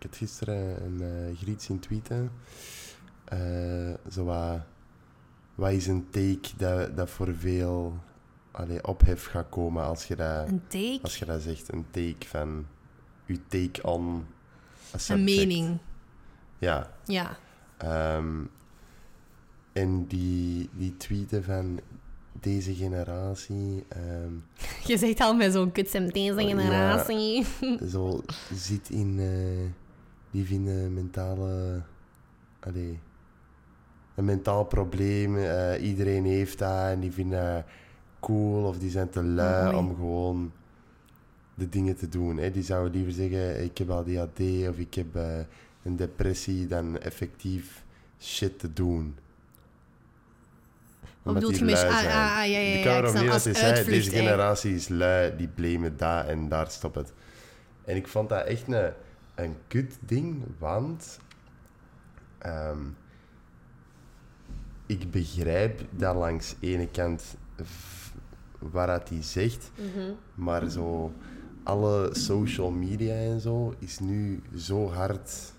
Ik 0.00 0.06
had 0.06 0.16
gisteren 0.16 0.84
een 0.84 1.00
eh 1.02 1.36
Griet 1.38 1.62
zien 1.62 1.78
tweeten. 1.78 2.30
Eh, 3.24 3.92
zo 4.10 4.24
wat... 4.24 4.60
Wat 5.54 5.70
is 5.72 5.86
een 5.86 6.06
take 6.10 6.48
dat, 6.56 6.96
dat 6.96 7.10
voor 7.10 7.34
veel 7.34 7.98
allee, 8.50 8.86
ophef 8.86 9.24
gaat 9.26 9.48
komen 9.48 9.84
als 9.84 10.06
je 10.06 10.16
dat, 10.16 10.48
als 11.02 11.16
je 11.16 11.24
dat 11.24 11.42
zegt? 11.42 11.72
Een 11.72 11.86
take 11.90 12.26
van... 12.26 12.66
Je 13.26 13.40
take 13.48 13.82
on... 13.82 14.26
een 15.08 15.24
mening. 15.24 15.78
Ja. 16.58 16.90
Ja. 17.04 17.36
Ehm, 17.76 18.42
en 19.72 20.06
die, 20.06 20.68
die 20.72 20.96
tweeten 20.96 21.44
van 21.44 21.80
deze 22.32 22.74
generatie... 22.74 23.84
ehm, 23.88 24.32
Je 24.90 24.98
zegt 24.98 25.20
al 25.20 25.34
met 25.34 25.52
zo'n 25.52 25.72
kutsem 25.72 26.10
deze 26.12 26.40
Ja. 26.40 26.48
generatie. 26.48 27.44
zo 27.90 28.22
zit 28.54 28.90
in. 28.90 29.18
eh, 29.18 29.79
die 30.30 30.44
vinden 30.44 30.94
mentale. 30.94 31.82
Allee, 32.60 32.98
een 34.14 34.24
mentaal 34.24 34.64
probleem. 34.64 35.36
eh, 35.38 35.82
iedereen 35.82 36.24
heeft 36.24 36.58
dat 36.58 36.88
en 36.88 37.00
die 37.00 37.12
vinden 37.12 37.64
cool 38.20 38.64
of 38.64 38.78
die 38.78 38.90
zijn 38.90 39.10
te 39.10 39.22
lui 39.22 39.64
Mooi. 39.64 39.76
om 39.76 39.94
gewoon 39.94 40.52
de 41.54 41.68
dingen 41.68 41.96
te 41.96 42.08
doen. 42.08 42.36
Hè. 42.36 42.50
Die 42.50 42.62
zouden 42.62 42.92
liever 42.92 43.12
zeggen: 43.12 43.64
Ik 43.64 43.78
heb 43.78 43.90
ADHD 43.90 44.40
of 44.68 44.78
ik 44.78 44.94
heb 44.94 45.16
eh, 45.16 45.38
een 45.82 45.96
depressie 45.96 46.66
dan 46.66 46.98
effectief 46.98 47.84
shit 48.20 48.58
te 48.58 48.72
doen. 48.72 49.16
Wat 51.22 51.34
bedoel 51.34 51.50
je 51.50 51.64
lui 51.64 51.76
Ah, 51.76 51.94
ah, 51.94 51.96
ah, 51.96 52.04
ja, 52.04 52.42
ja, 52.44 52.58
ja, 52.58 53.00
kan 53.00 53.22
ik 53.22 53.30
als 53.30 53.44
hij 53.44 53.54
zei, 53.54 53.66
uitvlucht, 53.72 53.88
deze 53.88 54.10
generatie 54.10 54.74
is 54.74 54.88
lui, 54.88 55.36
die 55.36 55.48
blamen 55.48 55.96
dat 55.96 56.26
en 56.26 56.48
daar 56.48 56.70
stopt 56.70 56.94
het. 56.94 57.12
En 57.84 57.96
ik 57.96 58.08
vond 58.08 58.28
dat 58.28 58.44
echt 58.44 58.72
een, 58.72 58.92
een 59.34 59.56
kut 59.68 59.98
ding, 60.00 60.42
want 60.58 61.20
ehm, 62.38 62.78
ik 64.86 65.10
begrijp 65.10 65.80
dat 65.90 66.16
langs 66.16 66.54
de 66.60 66.66
ene 66.66 66.88
kant 66.88 67.36
wat 68.58 69.08
hij 69.08 69.22
zegt, 69.22 69.70
Mhm. 69.76 70.10
maar 70.34 70.70
zo 70.70 71.12
alle 71.62 72.08
social 72.12 72.70
media 72.70 73.14
en 73.14 73.40
zo 73.40 73.74
is 73.78 73.98
nu 73.98 74.42
zo 74.56 74.88
hard 74.90 75.52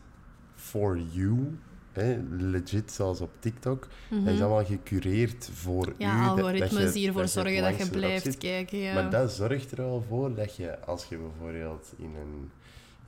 for 0.55 0.99
you, 1.11 1.57
hè, 1.91 2.21
legit 2.29 2.91
zoals 2.91 3.21
op 3.21 3.29
TikTok, 3.39 3.87
dat 4.09 4.33
is 4.33 4.41
allemaal 4.41 4.65
gecureerd 4.65 5.49
voor 5.53 5.87
u. 5.87 5.91
Mhm. 5.91 6.01
Ja, 6.01 6.21
dat- 6.27 6.29
algoritmes 6.37 6.69
dat 6.71 6.81
je- 6.81 6.91
die 6.91 7.07
ervoor 7.07 7.21
dat 7.21 7.33
je 7.33 7.39
zorgen 7.39 7.61
dat 7.63 7.77
je 7.77 7.89
blijft 7.89 8.37
kijken. 8.37 8.77
Ja. 8.77 8.93
Maar 8.93 9.09
dat 9.09 9.31
zorgt 9.31 9.71
er 9.71 9.77
wel 9.77 10.05
voor 10.07 10.35
dat 10.35 10.55
je, 10.55 10.79
als 10.79 11.05
je 11.05 11.17
bijvoorbeeld 11.17 11.93
in 11.97 12.15
een, 12.15 12.51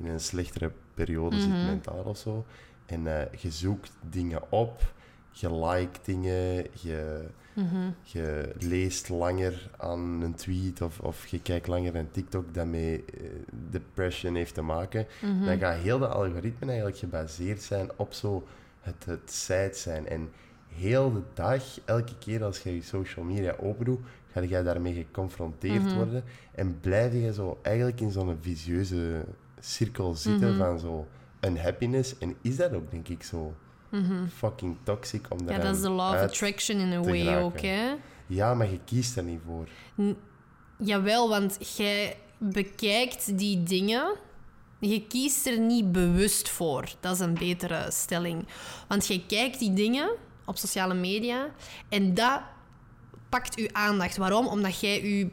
in 0.05 0.11
een 0.11 0.19
slechtere 0.19 0.71
periode 0.93 1.39
zit, 1.39 1.49
Mhm. 1.49 1.65
mentaal 1.65 2.03
of 2.03 2.17
zo, 2.17 2.45
en 2.85 3.07
eh, 3.19 3.39
je 3.41 3.51
zoekt 3.51 3.91
dingen 4.09 4.51
op, 4.51 4.81
je 5.31 5.55
liked 5.65 6.05
dingen, 6.05 6.65
je, 6.81 7.23
Mhm. 7.55 7.89
je 8.03 8.51
leest 8.59 9.09
langer 9.09 9.69
aan 9.77 10.21
een 10.21 10.35
tweet 10.35 10.81
of, 10.81 10.99
of 10.99 11.27
je 11.27 11.41
kijkt 11.41 11.67
langer 11.67 11.93
naar 11.93 12.11
TikTok 12.11 12.53
dat 12.53 12.65
met 12.67 12.79
eh, 12.81 13.01
depression 13.69 14.35
heeft 14.35 14.53
te 14.53 14.61
maken, 14.61 15.05
Mhm. 15.21 15.45
dan 15.45 15.57
gaat 15.59 15.75
heel 15.79 15.99
de 15.99 16.07
algoritme 16.07 16.65
eigenlijk 16.67 16.97
gebaseerd 16.97 17.61
zijn 17.61 17.89
op 17.95 18.13
zo 18.13 18.43
het, 18.81 19.05
het 19.05 19.31
site 19.31 19.69
zijn. 19.79 20.07
En 20.07 20.29
heel 20.75 21.13
de 21.13 21.21
dag, 21.33 21.63
elke 21.85 22.17
keer 22.19 22.43
als 22.43 22.59
je 22.59 22.75
je 22.75 22.81
social 22.81 23.25
media 23.25 23.55
opendoet, 23.59 23.99
ga 24.31 24.41
je 24.41 24.63
daarmee 24.63 24.93
geconfronteerd 24.93 25.93
worden. 25.93 26.23
En 26.55 26.79
blijf 26.79 27.13
je 27.13 27.33
zo 27.33 27.59
eigenlijk 27.61 27.99
in 27.99 28.11
zo'n 28.11 28.37
visieuze 28.41 29.25
cirkel 29.65 30.13
zitten 30.15 30.49
Mhm. 30.49 30.57
van 30.57 30.79
zo 30.79 31.07
unhappiness. 31.41 32.17
En 32.17 32.35
is 32.41 32.55
dat 32.55 32.73
ook, 32.73 32.91
denk 32.91 33.07
ik, 33.07 33.23
zo 33.23 33.53
fucking 34.35 34.77
toxic 34.83 35.25
om 35.29 35.37
daar 35.37 35.47
Mhm. 35.47 35.55
Ja, 35.57 35.67
dat 35.67 35.75
is 35.75 35.81
de 35.81 35.89
law 35.89 36.13
of 36.13 36.19
attraction 36.21 36.77
in 36.79 36.93
a 36.93 37.01
way 37.01 37.19
geraken. 37.19 37.43
ook, 37.43 37.61
hè? 37.61 37.93
Ja, 38.27 38.53
maar 38.53 38.71
je 38.71 38.79
kiest 38.85 39.17
er 39.17 39.23
niet 39.23 39.39
voor. 39.45 39.67
Jawel, 40.77 41.29
want 41.29 41.57
jij 41.77 42.17
bekijkt 42.37 43.37
die 43.37 43.63
dingen. 43.63 44.15
Je 44.79 45.07
kiest 45.07 45.45
er 45.47 45.59
niet 45.59 45.91
bewust 45.91 46.49
voor. 46.49 46.89
Dat 46.99 47.13
is 47.13 47.19
een 47.19 47.33
betere 47.33 47.85
stelling. 47.91 48.45
Want 48.87 49.07
je 49.07 49.25
kijkt 49.25 49.59
die 49.59 49.73
dingen 49.73 50.11
op 50.45 50.57
sociale 50.57 50.93
media 50.93 51.47
en 51.89 52.13
dat 52.13 52.41
pakt 53.29 53.55
uw 53.57 53.67
aandacht. 53.71 54.17
Waarom? 54.17 54.47
Omdat 54.47 54.79
jij 54.79 55.03
je 55.17 55.29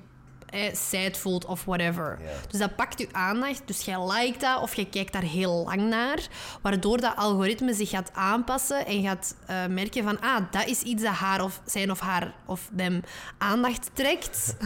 eh, 0.50 0.74
sad 0.74 1.16
voelt 1.16 1.44
of 1.44 1.64
whatever. 1.64 2.18
Dus 2.48 2.60
dat 2.60 2.76
pakt 2.76 3.00
uw 3.00 3.06
aandacht. 3.12 3.62
Dus 3.64 3.84
jij 3.84 4.06
liked 4.12 4.40
dat 4.40 4.62
of 4.62 4.74
je 4.74 4.88
kijkt 4.88 5.12
daar 5.12 5.22
heel 5.22 5.62
lang 5.66 5.88
naar. 5.88 6.18
Waardoor 6.62 7.00
dat 7.00 7.16
algoritme 7.16 7.74
zich 7.74 7.88
gaat 7.88 8.10
aanpassen 8.12 8.86
en 8.86 9.02
gaat 9.02 9.34
eh, 9.46 9.66
merken 9.66 10.04
van... 10.04 10.20
Ah, 10.20 10.40
dat 10.50 10.66
is 10.66 10.82
iets 10.82 11.02
dat 11.02 11.12
haar 11.14 11.44
of 11.44 11.60
zijn 11.64 11.90
of 11.90 12.00
haar 12.00 12.34
of 12.46 12.70
hem 12.76 13.00
aandacht 13.38 13.90
trekt. 13.92 14.56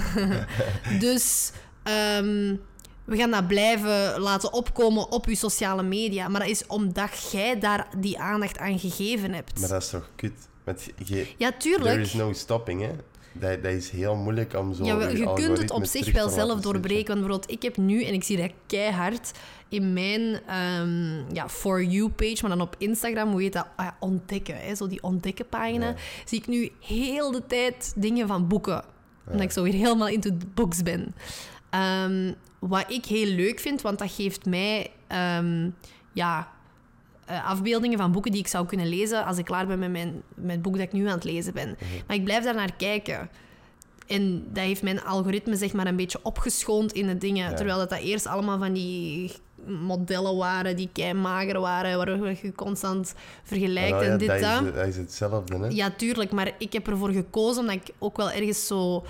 dus... 1.00 1.50
ehm, 1.82 2.56
we 3.04 3.16
gaan 3.16 3.30
dat 3.30 3.46
blijven 3.46 4.20
laten 4.20 4.52
opkomen 4.52 5.10
op 5.12 5.26
je 5.26 5.36
sociale 5.36 5.82
media. 5.82 6.28
Maar 6.28 6.40
dat 6.40 6.48
is 6.50 6.66
omdat 6.66 7.28
jij 7.32 7.58
daar 7.58 7.86
die 7.96 8.18
aandacht 8.18 8.58
aan 8.58 8.78
gegeven 8.78 9.32
hebt. 9.32 9.60
Maar 9.60 9.68
dat 9.68 9.82
is 9.82 9.88
toch 9.88 10.10
kut? 10.16 10.32
Je, 11.04 11.16
Ja, 11.36 11.48
there 11.48 11.56
tuurlijk. 11.56 12.00
is 12.00 12.12
no 12.12 12.32
stopping, 12.32 12.80
hè? 12.80 12.90
Dat, 13.38 13.62
dat 13.62 13.72
is 13.72 13.90
heel 13.90 14.14
moeilijk 14.14 14.54
om 14.54 14.74
zo... 14.74 14.84
Ja, 14.84 14.96
wel, 14.96 15.16
je 15.16 15.32
kunt 15.32 15.58
het 15.58 15.70
op 15.70 15.84
zich 15.84 16.12
wel 16.12 16.28
zelf 16.28 16.60
doorbreken. 16.60 17.06
Want 17.06 17.20
bijvoorbeeld, 17.20 17.50
ik 17.50 17.62
heb 17.62 17.76
nu, 17.76 18.04
en 18.04 18.12
ik 18.12 18.24
zie 18.24 18.36
dat 18.36 18.50
keihard 18.66 19.32
in 19.68 19.92
mijn 19.92 20.40
ehm, 20.46 21.34
ja, 21.34 21.48
For 21.48 21.84
You-page, 21.84 22.38
maar 22.40 22.50
dan 22.50 22.60
op 22.60 22.74
Instagram, 22.78 23.30
hoe 23.30 23.42
heet 23.42 23.52
dat? 23.52 23.66
Ah, 23.76 23.84
ja, 23.84 23.96
ontdekken, 24.00 24.56
hè? 24.60 24.74
zo 24.74 24.86
die 24.86 25.02
ontdekken-pagina. 25.02 25.88
Ja. 25.88 25.94
Zie 26.24 26.38
ik 26.38 26.46
nu 26.46 26.70
heel 26.80 27.30
de 27.30 27.46
tijd 27.46 27.92
dingen 27.96 28.26
van 28.26 28.48
boeken. 28.48 28.84
Omdat 29.26 29.42
ik 29.42 29.50
zo 29.50 29.62
weer 29.62 29.72
helemaal 29.72 30.08
into 30.08 30.30
books 30.54 30.82
ben. 30.82 31.14
Ehm, 31.70 32.32
wat 32.58 32.90
ik 32.90 33.04
heel 33.04 33.26
leuk 33.26 33.60
vind, 33.60 33.82
want 33.82 33.98
dat 33.98 34.10
geeft 34.12 34.46
mij 34.46 34.90
ehm, 35.06 35.70
ja, 36.12 36.52
eh, 37.26 37.50
afbeeldingen 37.50 37.98
van 37.98 38.12
boeken 38.12 38.30
die 38.30 38.40
ik 38.40 38.46
zou 38.46 38.66
kunnen 38.66 38.88
lezen 38.88 39.24
als 39.24 39.38
ik 39.38 39.44
klaar 39.44 39.66
ben 39.66 39.78
met, 39.78 39.90
mijn, 39.90 40.22
met 40.34 40.50
het 40.50 40.62
boek 40.62 40.72
dat 40.72 40.82
ik 40.82 40.92
nu 40.92 41.06
aan 41.06 41.14
het 41.14 41.24
lezen 41.24 41.52
ben. 41.52 41.76
Maar 42.06 42.16
ik 42.16 42.24
blijf 42.24 42.44
daar 42.44 42.54
naar 42.54 42.76
kijken. 42.76 43.30
En 44.06 44.46
dat 44.52 44.64
heeft 44.64 44.82
mijn 44.82 45.02
algoritme 45.02 45.56
zeg 45.56 45.72
maar 45.72 45.86
een 45.86 45.96
beetje 45.96 46.18
opgeschoond 46.22 46.92
in 46.92 47.06
de 47.06 47.18
dingen. 47.18 47.50
Ja. 47.50 47.56
Terwijl 47.56 47.78
dat, 47.78 47.90
dat 47.90 47.98
eerst 47.98 48.26
allemaal 48.26 48.58
van 48.58 48.72
die 48.72 49.32
modellen 49.66 50.36
waren 50.36 50.76
die 50.76 50.88
kei 50.92 51.14
mager 51.14 51.60
waren, 51.60 52.20
waar 52.20 52.38
je 52.42 52.52
constant 52.54 53.14
vergelijkt 53.42 53.90
Wel, 53.90 54.02
ja, 54.02 54.08
en 54.08 54.18
dit 54.18 54.28
dat, 54.28 54.40
dat. 54.40 54.62
is, 54.62 54.72
dat 54.74 54.86
is 54.86 54.96
hetzelfde, 54.96 55.58
hè? 55.58 55.66
Ja, 55.66 55.90
tuurlijk. 55.90 56.32
Maar 56.32 56.52
ik 56.58 56.72
heb 56.72 56.88
ervoor 56.88 57.10
gekozen 57.10 57.60
omdat 57.60 57.76
ik 57.76 57.94
ook 57.98 58.16
wel 58.16 58.30
ergens 58.30 58.66
zo... 58.66 59.04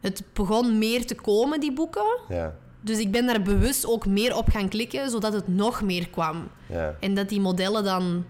Het 0.00 0.22
begon 0.32 0.78
meer 0.78 1.06
te 1.06 1.14
komen, 1.14 1.60
die 1.60 1.72
boeken. 1.72 2.18
Ja, 2.28 2.54
Dus 2.84 2.98
ik 2.98 3.10
ben 3.10 3.26
daar 3.26 3.42
bewust 3.42 3.86
ook 3.86 4.06
meer 4.06 4.36
op 4.36 4.48
gaan 4.48 4.68
klikken, 4.68 5.10
zodat 5.10 5.32
het 5.32 5.48
nog 5.48 5.82
meer 5.82 6.08
kwam. 6.08 6.48
ja. 6.66 6.96
En 7.00 7.14
dat 7.14 7.28
die 7.28 7.40
modellen 7.40 7.84
dan 7.84 8.24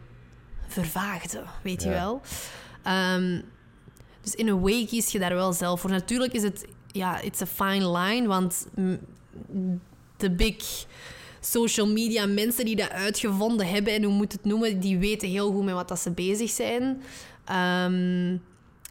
vervaagden, 0.66 1.44
weet 1.62 1.82
je 1.82 1.88
wel. 1.88 2.20
Ehm, 2.82 3.40
dus 4.20 4.34
in 4.34 4.48
a 4.48 4.58
way 4.58 4.86
kies 4.86 5.12
je 5.12 5.18
daar 5.18 5.34
wel 5.34 5.52
zelf 5.52 5.80
voor. 5.80 5.90
Natuurlijk 5.90 6.32
is 6.32 6.42
het, 6.42 6.66
ja, 6.92 7.20
it's 7.20 7.42
a 7.42 7.46
fine 7.46 7.98
line, 7.98 8.26
want 8.26 8.66
de 10.16 10.30
big 10.30 10.86
social 11.40 11.86
media 11.86 12.26
mensen 12.26 12.64
die 12.64 12.76
dat 12.76 12.90
uitgevonden 12.90 13.66
hebben, 13.68 13.92
en 13.92 14.02
hoe 14.02 14.14
moet 14.14 14.32
het 14.32 14.44
noemen, 14.44 14.80
die 14.80 14.98
weten 14.98 15.28
heel 15.28 15.52
goed 15.52 15.64
met 15.64 15.74
wat 15.74 15.88
dat 15.88 15.98
ze 15.98 16.10
bezig 16.10 16.50
zijn. 16.50 17.02
Ehm, 17.44 18.36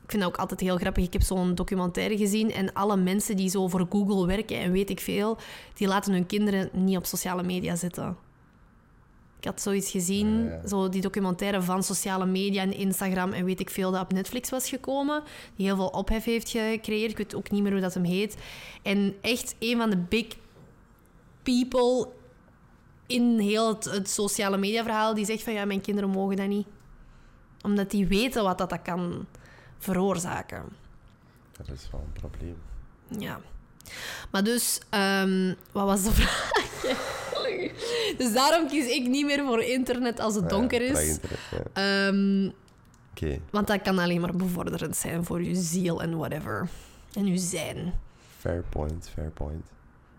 ik 0.03 0.09
vind 0.09 0.21
dat 0.21 0.31
ook 0.31 0.37
altijd 0.37 0.59
heel 0.59 0.77
grappig. 0.77 1.05
Ik 1.05 1.13
heb 1.13 1.21
zo'n 1.21 1.55
documentaire 1.55 2.17
gezien 2.17 2.51
en 2.51 2.73
alle 2.73 2.97
mensen 2.97 3.35
die 3.35 3.49
zo 3.49 3.67
voor 3.67 3.87
Google 3.89 4.25
werken 4.25 4.59
en 4.59 4.71
weet 4.71 4.89
ik 4.89 4.99
veel, 4.99 5.37
die 5.73 5.87
laten 5.87 6.13
hun 6.13 6.25
kinderen 6.25 6.69
niet 6.73 6.97
op 6.97 7.05
sociale 7.05 7.43
media 7.43 7.75
zitten. 7.75 8.17
Ik 9.43 9.49
had 9.49 9.61
zoiets 9.61 9.91
gezien, 9.91 10.43
Ja, 10.43 10.49
ja. 10.49 10.67
zo 10.67 10.89
die 10.89 11.01
documentaire 11.01 11.61
van 11.61 11.83
sociale 11.83 12.25
media 12.25 12.61
en 12.61 12.73
Instagram 12.73 13.31
en 13.31 13.45
weet 13.45 13.59
ik 13.59 13.69
veel 13.69 13.91
dat 13.91 14.01
op 14.01 14.11
Netflix 14.11 14.49
was 14.49 14.69
gekomen, 14.69 15.23
die 15.55 15.65
heel 15.65 15.75
veel 15.75 15.87
ophef 15.87 16.23
heeft 16.23 16.49
gecreëerd. 16.49 17.11
Ik 17.11 17.17
weet 17.17 17.35
ook 17.35 17.51
niet 17.51 17.61
meer 17.63 17.71
hoe 17.71 17.81
dat 17.81 17.93
hem 17.93 18.03
heet. 18.03 18.37
En 18.81 19.15
echt 19.21 19.55
een 19.59 19.77
van 19.77 19.89
de 19.89 19.97
big 19.97 20.25
people 21.43 22.07
in 23.07 23.39
heel 23.39 23.67
het, 23.67 23.83
het 23.85 24.09
sociale 24.09 24.57
media 24.57 24.83
verhaal 24.83 25.13
die 25.13 25.25
zegt 25.25 25.43
van 25.43 25.53
ja, 25.53 25.65
mijn 25.65 25.81
kinderen 25.81 26.09
mogen 26.09 26.35
dat 26.35 26.47
niet. 26.47 26.67
Omdat 27.61 27.91
die 27.91 28.07
weten 28.07 28.43
wat 28.43 28.57
dat, 28.57 28.69
dat 28.69 28.81
kan 28.81 29.25
veroorzaken. 29.83 30.63
Dat 31.57 31.67
is 31.69 31.89
wel 31.91 32.01
een 32.01 32.11
probleem. 32.21 32.57
Ja. 33.07 33.39
Maar 34.31 34.43
dus, 34.43 34.79
ehm, 34.89 35.53
wat 35.71 35.85
was 35.85 36.03
de 36.03 36.11
vraag? 36.21 36.51
dus 38.17 38.33
daarom 38.33 38.67
kies 38.67 38.85
ik 38.87 39.07
niet 39.07 39.25
meer 39.25 39.45
voor 39.45 39.61
internet 39.63 40.19
als 40.19 40.35
het 40.35 40.49
donker 40.49 40.81
Ja, 40.81 40.91
traag 40.91 41.03
is. 41.03 41.09
internet, 41.09 41.39
ja. 41.51 42.07
Ehm, 42.07 42.49
Oké, 43.11 43.39
want 43.51 43.67
dat 43.67 43.81
kan 43.81 43.99
alleen 43.99 44.21
maar 44.21 44.35
bevorderend 44.35 44.95
zijn 44.95 45.23
voor 45.25 45.43
je 45.43 45.55
ziel 45.55 46.01
en 46.01 46.17
whatever. 46.17 46.67
En 47.13 47.25
je 47.25 47.37
zijn. 47.37 47.93
fair 48.39 48.63
point, 48.69 49.09
fair 49.13 49.29
point. 49.29 49.65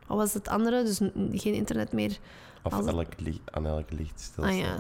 Wat 0.07 0.17
was 0.17 0.35
het 0.35 0.49
andere? 0.49 0.83
Dus 0.85 0.97
geen 1.33 1.55
internet 1.55 1.93
meer. 1.93 2.19
Of 2.63 2.73
Als- 2.73 2.87
elk 2.87 3.07
licht, 3.17 3.41
aan 3.51 3.67
elk 3.67 3.91
licht 3.91 4.21
stilstaan. 4.21 4.55
Ah 4.59 4.59
ja. 4.61 4.75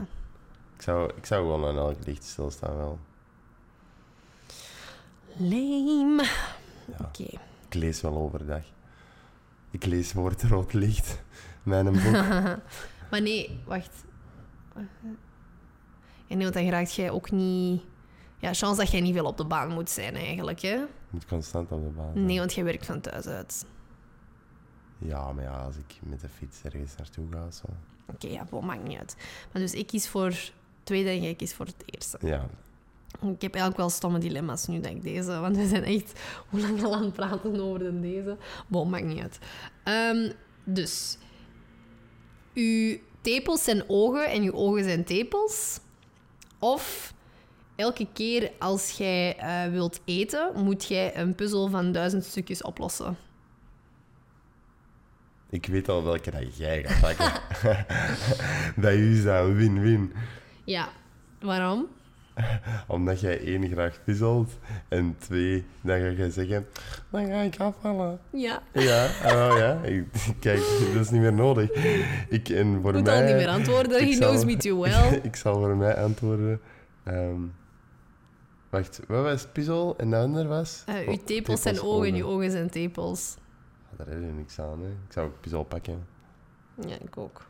ik, 0.77 0.83
zou, 0.83 1.13
ik 1.17 1.27
zou 1.27 1.43
gewoon 1.43 1.65
aan 1.65 1.77
elk 1.77 2.07
licht 2.07 2.25
stilstaan 2.25 2.77
wel. 2.77 2.99
Lame. 5.37 6.23
Ja. 6.87 7.05
Oké. 7.05 7.39
Ik 7.69 7.75
lees 7.75 8.01
wel 8.01 8.17
overdag. 8.17 8.63
Ik 9.71 9.85
lees 9.85 10.13
Woord 10.13 10.43
Rood 10.43 10.73
Licht, 10.73 11.23
mijn 11.63 11.93
boek. 11.93 12.25
Maar 13.11 13.23
nee, 13.23 13.61
wacht. 13.65 14.05
En 14.75 16.37
nee, 16.37 16.43
want 16.43 16.55
dan 16.55 16.69
raakt 16.69 16.95
jij 16.95 17.11
ook 17.11 17.31
niet... 17.31 17.83
Ja, 18.39 18.55
chance 18.55 18.81
dat 18.81 18.91
jij 18.91 19.01
niet 19.01 19.15
veel 19.15 19.25
op 19.25 19.37
de 19.37 19.45
baan 19.45 19.73
moet 19.73 19.91
zijn 19.91 20.15
eigenlijk, 20.15 20.61
hè? 20.61 20.75
Ik 20.75 20.89
moet 21.11 21.27
constant 21.27 21.73
op 21.73 21.85
de 21.85 21.91
baan 21.91 22.13
zijn. 22.13 22.25
Nee, 22.25 22.39
want 22.39 22.55
jij 22.55 22.65
werkt 22.65 22.87
van 22.87 23.01
thuis 23.01 23.27
uit. 23.27 23.67
Ja, 24.99 25.33
maar 25.33 25.45
ja, 25.45 25.59
als 25.59 25.77
ik 25.77 25.99
met 26.03 26.21
de 26.21 26.29
fiets 26.29 26.63
ergens 26.63 26.97
naartoe 26.97 27.27
ga, 27.31 27.51
zo. 27.51 27.65
Oké, 28.07 28.27
ja, 28.27 28.47
dat 28.51 28.63
maakt 28.63 28.83
niet 28.83 28.99
uit. 28.99 29.17
Maar 29.53 29.63
dus 29.63 29.73
ik 29.75 29.87
kies 29.87 30.09
voor 30.09 30.27
het 30.27 30.53
tweede 30.83 31.09
en 31.09 31.23
jij 31.23 31.35
kiest 31.35 31.55
voor 31.55 31.67
het 31.67 31.83
eerste. 31.87 32.19
Ja, 32.21 32.47
Ik 33.21 33.43
heb 33.43 33.55
eigenlijk 33.55 33.77
wel 33.77 33.91
stomme 33.91 34.19
dilemma's 34.19 34.67
nu 34.67 34.81
dat 34.81 34.91
ik 34.91 35.03
deze... 35.03 35.41
Want 35.41 35.57
we 35.57 35.67
zijn 35.67 35.85
echt 35.85 36.21
hoe 36.51 36.61
lang 36.61 36.85
al 36.85 36.95
aan 36.95 37.03
het 37.03 37.13
praten 37.13 37.61
over 37.61 37.79
de 37.79 38.01
deze. 38.01 38.37
Bon, 38.67 38.91
maakt 38.91 39.05
niet 39.05 39.21
uit. 39.21 39.39
Ehm, 39.85 40.33
dus... 40.65 41.19
Uw 42.55 42.97
tepels 43.21 43.65
zijn 43.65 43.85
ogen 43.87 44.31
en 44.31 44.43
uw 44.43 44.53
ogen 44.53 44.85
zijn 44.85 45.05
tepels. 45.05 45.81
Of 46.59 47.15
elke 47.77 48.07
keer 48.13 48.51
als 48.59 48.91
jij 48.91 49.37
eh, 49.37 49.71
wilt 49.71 50.01
eten, 50.05 50.53
moet 50.55 50.85
jij 50.85 51.17
een 51.17 51.35
puzzel 51.35 51.69
van 51.69 51.93
duizend 51.93 52.25
stukjes 52.25 52.63
oplossen. 52.63 53.17
ik 55.51 55.67
weet 55.67 55.89
al 55.89 56.05
welke 56.05 56.31
dat 56.31 56.57
jij 56.57 56.85
gaat 56.87 57.01
pakken. 57.01 57.41
U 59.01 59.17
is 59.17 59.25
dat 59.25 59.53
win-win. 59.53 60.13
Ja, 60.65 60.89
waarom? 61.41 61.89
Omdat 62.89 63.21
jij 63.21 63.41
één 63.45 63.69
graag 63.71 64.01
puzzelt 64.05 64.51
en 64.89 65.17
twee, 65.19 65.65
dan 65.83 65.99
ga 65.99 66.07
je 66.07 66.31
zeggen, 66.31 66.67
dan 67.11 67.27
ga 67.27 67.41
ik 67.41 67.57
afvallen. 67.61 68.19
Ja. 68.33 68.63
Ja, 68.73 69.07
oh 69.25 69.55
ja. 69.59 69.83
Ik- 69.83 70.07
Kijk, 70.41 70.59
dat 70.95 71.03
is 71.05 71.11
niet 71.11 71.21
meer 71.21 71.33
nodig. 71.33 71.71
Ik, 72.29 72.49
en 72.49 72.81
voor 72.83 72.93
Moet 72.93 73.05
mij, 73.05 73.21
al 73.21 73.27
niet 73.27 73.35
meer 73.37 73.49
antwoorden. 73.49 74.01
He 74.07 74.13
zal- 74.13 74.29
knows 74.31 74.45
me 74.45 74.57
too 74.57 74.81
well. 74.81 75.21
ik 75.23 75.37
zal 75.37 75.55
voor 75.55 75.77
mij 75.77 75.97
antwoorden. 75.97 76.61
ehm, 77.05 77.41
wacht, 78.71 79.01
wat 79.09 79.23
was 79.23 79.47
puzzel 79.53 79.95
en 79.97 80.11
de 80.11 80.17
ander 80.17 80.49
was? 80.49 80.85
Oh, 80.89 81.09
uw 81.09 81.17
tepels 81.25 81.63
zijn 81.63 81.75
tepels, 81.75 81.91
ogen, 81.93 82.09
ogen. 82.13 82.15
uw 82.15 82.27
ogen 82.27 82.51
zijn 82.51 82.71
tepels. 82.71 83.37
Ah, 83.93 83.99
daar 83.99 84.07
heb 84.09 84.19
je 84.21 84.33
niks 84.33 84.59
aan, 84.61 84.81
hè. 84.81 84.89
Ik 84.89 85.13
zou 85.13 85.27
ook 85.27 85.41
puzzel 85.41 85.65
pakken. 85.65 86.07
Ja, 86.87 86.95
ik 87.03 87.17
ook. 87.17 87.47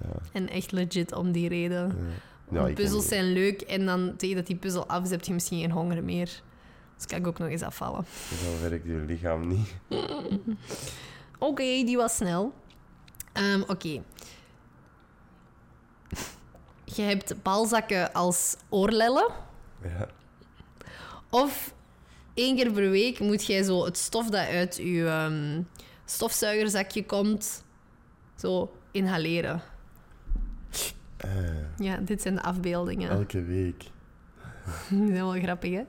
Ja. 0.00 0.08
En 0.32 0.48
echt 0.48 0.72
legit 0.72 1.12
om 1.14 1.32
die 1.32 1.48
reden. 1.48 1.86
Ja. 1.88 1.94
Ja, 2.52 2.66
ik 2.66 2.74
puzzels 2.74 3.08
zijn 3.08 3.32
leuk 3.32 3.60
en 3.60 3.86
dan 3.86 4.16
tegen 4.16 4.36
dat 4.36 4.46
die 4.46 4.56
puzzel 4.56 4.86
af 4.86 5.04
is, 5.04 5.10
heb 5.10 5.24
je 5.24 5.32
misschien 5.32 5.60
geen 5.60 5.70
honger 5.70 6.04
meer. 6.04 6.42
Dus 6.96 7.06
kan 7.06 7.18
ik 7.18 7.26
ook 7.26 7.38
nog 7.38 7.48
eens 7.48 7.62
afvallen. 7.62 8.04
Zo 8.44 8.68
werkt 8.68 8.86
je 8.86 8.92
lichaam 9.06 9.48
niet. 9.48 9.74
Oké, 11.38 11.62
die 11.62 11.96
was 11.96 12.16
snel. 12.16 12.52
Ehm, 13.32 13.62
Oké. 13.66 14.02
Je 16.84 17.02
hebt 17.02 17.42
balzakken 17.42 18.12
als 18.12 18.56
oorlellen. 18.68 19.28
Ja. 19.82 20.08
Of 21.30 21.74
één 22.34 22.56
keer 22.56 22.72
per 22.72 22.90
week 22.90 23.18
moet 23.18 23.44
jij 23.46 23.62
zo 23.62 23.84
het 23.84 23.96
stof 23.96 24.30
dat 24.30 24.46
uit 24.46 24.76
je 24.76 25.06
ehm, 25.06 25.62
stofzuigerzakje 26.04 27.06
komt, 27.06 27.64
zo 28.36 28.72
inhaleren. 28.90 29.62
Eh, 31.22 31.30
Ja, 31.76 31.96
dit 31.96 32.22
zijn 32.22 32.34
de 32.34 32.42
afbeeldingen. 32.42 33.10
elke 33.10 33.42
week. 33.44 33.82
Die 34.88 34.98
zijn 35.06 35.12
wel 35.12 35.30
grappig, 35.42 35.72
hè? 35.72 35.82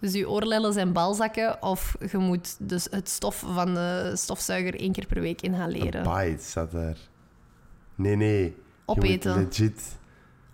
Dus 0.00 0.12
je 0.12 0.28
oorlellen 0.30 0.72
zijn 0.72 0.92
balzakken 0.92 1.62
of 1.62 1.96
je 2.10 2.18
moet 2.18 2.56
dus 2.68 2.86
het 2.90 3.08
stof 3.08 3.44
van 3.54 3.74
de 3.74 4.12
stofzuiger 4.14 4.74
één 4.80 4.92
keer 4.92 5.06
per 5.06 5.20
week 5.20 5.42
Een 5.42 5.52
inhaleren. 5.52 6.02
bite 6.02 6.44
staat 6.44 6.70
daar. 6.70 6.96
Nee, 7.94 8.16
nee. 8.16 8.56
Opeten. 8.84 9.34
legit 9.36 9.96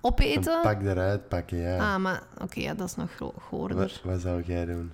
Opeten? 0.01 0.55
een 0.55 0.61
pak 0.63 0.83
eruit 0.83 1.29
pakken, 1.29 1.59
ja. 1.59 1.95
Ah, 1.95 2.01
maar 2.01 2.23
oké, 2.41 2.61
ja, 2.61 2.75
dat 2.75 2.89
is 2.89 2.95
nog 2.97 3.13
gro- 3.15 3.35
goorder. 3.39 3.77
wat, 3.77 4.01
wat 4.05 4.21
zou 4.21 4.43
jij 4.43 4.65
doen? 4.65 4.93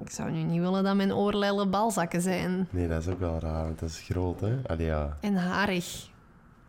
Ik 0.00 0.10
zou 0.10 0.30
nu 0.30 0.42
niet 0.42 0.60
willen 0.60 0.84
dat 0.84 0.96
mijn 0.96 1.14
oorlellen 1.14 1.70
balzakken 1.70 2.20
zijn. 2.20 2.68
Nee, 2.70 2.88
dat 2.88 3.00
is 3.02 3.08
ook 3.08 3.18
wel 3.18 3.38
raar, 3.38 3.64
want 3.64 3.78
dat 3.78 3.88
is 3.88 4.00
groot, 4.00 4.40
hè? 4.40 4.56
Allee, 4.66 4.86
ja, 4.86 5.16
En 5.20 5.34
harig. 5.36 6.08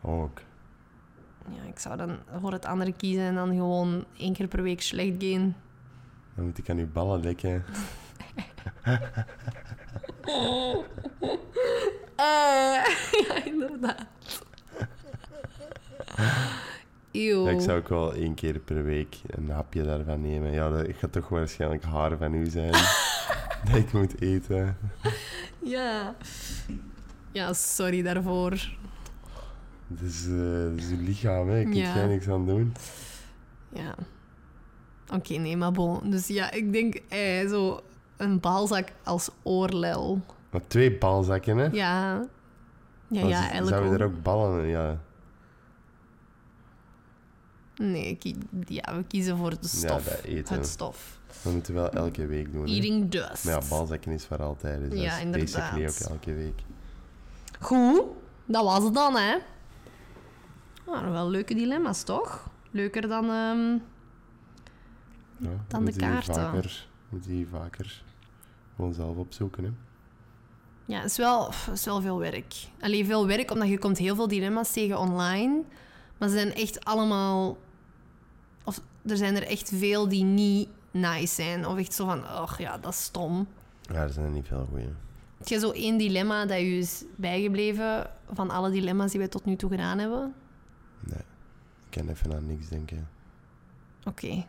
ook. 0.01 0.39
Ja, 1.49 1.67
ik 1.67 1.79
zou 1.79 1.97
dan 1.97 2.17
voor 2.41 2.51
het 2.51 2.65
andere 2.65 2.93
kiezen 2.93 3.23
en 3.23 3.35
dan 3.35 3.49
gewoon 3.49 4.05
één 4.17 4.33
keer 4.33 4.47
per 4.47 4.63
week 4.63 4.81
slecht 4.81 5.23
gaan. 5.23 5.55
Dan 6.35 6.45
moet 6.45 6.57
ik 6.57 6.69
aan 6.69 6.77
uw 6.77 6.91
ballen 6.91 7.19
likken. 7.19 7.63
Eh, 12.17 12.25
ja, 13.27 13.45
inderdaad. 13.45 14.05
Ja, 17.11 17.49
ik 17.49 17.61
zou 17.61 17.79
ook 17.79 17.89
wel 17.89 18.13
één 18.13 18.33
keer 18.33 18.59
per 18.59 18.83
week 18.83 19.17
een 19.27 19.49
hapje 19.49 19.83
daarvan 19.83 20.21
nemen. 20.21 20.51
Ja, 20.51 20.69
dat 20.69 20.87
gaat 20.97 21.11
toch 21.11 21.29
waarschijnlijk 21.29 21.83
haar 21.83 22.17
van 22.17 22.33
u 22.33 22.45
zijn. 22.45 22.71
dat 23.65 23.75
ik 23.75 23.93
moet 23.93 24.21
eten. 24.21 24.77
Ja. 25.63 26.15
Ja, 27.31 27.53
sorry 27.53 28.01
daarvoor. 28.01 28.69
Het 29.87 30.01
is, 30.01 30.25
eh, 30.27 30.75
is 30.75 30.89
uw 30.89 31.03
lichaam, 31.03 31.49
hè. 31.49 31.59
Ik 31.59 31.65
kan 31.65 31.75
Ja. 31.75 32.05
niks 32.05 32.27
aan 32.27 32.45
doen. 32.45 32.73
Ja. 33.69 33.95
Oké, 35.13 35.33
nee, 35.33 35.57
maar 35.57 35.71
bon. 35.71 36.09
Dus 36.09 36.27
ja, 36.27 36.51
ik 36.51 36.73
denk 36.73 36.95
eh, 37.07 37.49
zo 37.49 37.79
een 38.17 38.39
balzak 38.39 38.87
als 39.03 39.29
oorlel. 39.43 40.21
Maar 40.49 40.61
twee 40.67 40.97
balzakken, 40.97 41.57
hè? 41.57 41.65
Ja. 41.65 42.25
Ja, 43.07 43.27
ja, 43.27 43.39
eigenlijk 43.49 43.77
Zou 43.77 43.91
je 43.91 43.97
er 43.97 44.05
ook 44.05 44.21
ballen 44.23 44.63
in? 44.63 44.69
Ja, 44.69 44.99
Nee, 47.75 48.17
ja, 48.67 48.95
we 48.95 49.03
kiezen 49.07 49.37
voor 49.37 49.49
de 49.49 49.67
stof. 49.67 50.03
dat 50.03 50.21
eten. 50.23 50.55
Het 50.55 50.67
stof. 50.67 51.19
dat 51.43 51.53
moeten 51.53 51.73
we 51.73 51.79
wel 51.79 51.89
elke 51.91 52.25
week 52.25 52.51
doen. 52.51 52.61
hè. 52.65 52.73
Eating 52.73 53.09
dust. 53.11 53.43
Maar 53.45 53.53
ja, 53.53 53.61
balzakken 53.69 54.11
is 54.11 54.25
voor 54.25 54.43
altijd. 54.43 54.91
Dus 54.91 54.99
Ja, 54.99 55.07
dat 55.09 55.17
is 55.17 55.23
inderdaad. 55.23 55.53
basically 55.53 55.87
ook 55.87 56.11
elke 56.11 56.33
week. 56.33 56.61
Goed, 57.59 58.01
dat 58.45 58.63
was 58.63 58.83
het 58.83 58.93
dan, 58.93 59.15
hè. 59.15 59.37
Nou, 60.87 61.11
wel 61.11 61.29
leuke 61.29 61.53
dilemma's, 61.53 62.03
toch? 62.03 62.49
Leuker 62.71 63.07
dan... 63.07 63.23
ehm, 63.23 63.77
Ja, 65.37 65.49
Dan 65.67 65.85
de 65.85 65.95
kaarten. 65.95 66.33
Vaker, 66.33 66.87
moet 67.09 67.25
je 67.25 67.47
vaker 67.51 68.03
gewoon 68.75 68.93
zelf 68.93 69.15
opzoeken, 69.17 69.63
hè. 69.63 69.69
Ja, 70.85 71.01
het 71.01 71.11
is 71.11 71.17
wel, 71.17 71.47
het 71.47 71.73
is 71.73 71.85
wel 71.85 72.01
veel 72.01 72.19
werk. 72.19 72.53
Alleen 72.79 73.05
veel 73.05 73.27
werk, 73.27 73.51
omdat 73.51 73.67
je 73.67 73.79
komt 73.79 73.97
heel 73.97 74.15
veel 74.15 74.27
dilemma's 74.27 74.71
tegen 74.71 74.99
online. 74.99 75.63
Maar 76.17 76.29
ze 76.29 76.35
zijn 76.35 76.53
echt 76.53 76.85
allemaal... 76.85 77.57
Of 78.63 78.81
er 79.05 79.17
zijn 79.17 79.35
er 79.35 79.43
echt 79.47 79.69
veel 79.75 80.07
die 80.07 80.23
niet 80.23 80.69
nice 80.91 81.33
zijn. 81.33 81.65
Of 81.67 81.77
echt 81.77 81.93
zo 81.93 82.05
van, 82.05 82.19
oh 82.23 82.51
ja, 82.57 82.77
dat 82.77 82.93
is 82.93 83.03
stom. 83.03 83.47
Ja, 83.81 83.95
er 84.01 84.09
zijn 84.09 84.25
er 84.25 84.31
niet 84.31 84.47
veel 84.47 84.65
goeie. 84.69 84.89
Heb 85.37 85.47
je 85.47 85.59
zo 85.59 85.71
één 85.71 85.97
dilemma 85.97 86.45
dat 86.45 86.57
je 86.59 86.77
is 86.77 87.03
bijgebleven 87.15 88.09
van 88.33 88.49
alle 88.49 88.69
dilemma's 88.71 89.11
die 89.11 89.19
wij 89.19 89.29
tot 89.29 89.45
nu 89.45 89.55
toe 89.55 89.69
gedaan 89.69 89.97
hebben? 89.97 90.33
Nee, 90.99 91.19
ik 91.89 91.89
kan 91.97 92.09
even 92.09 92.33
aan 92.35 92.45
niks 92.47 92.67
denken. 92.67 93.09
Oké, 94.03 94.45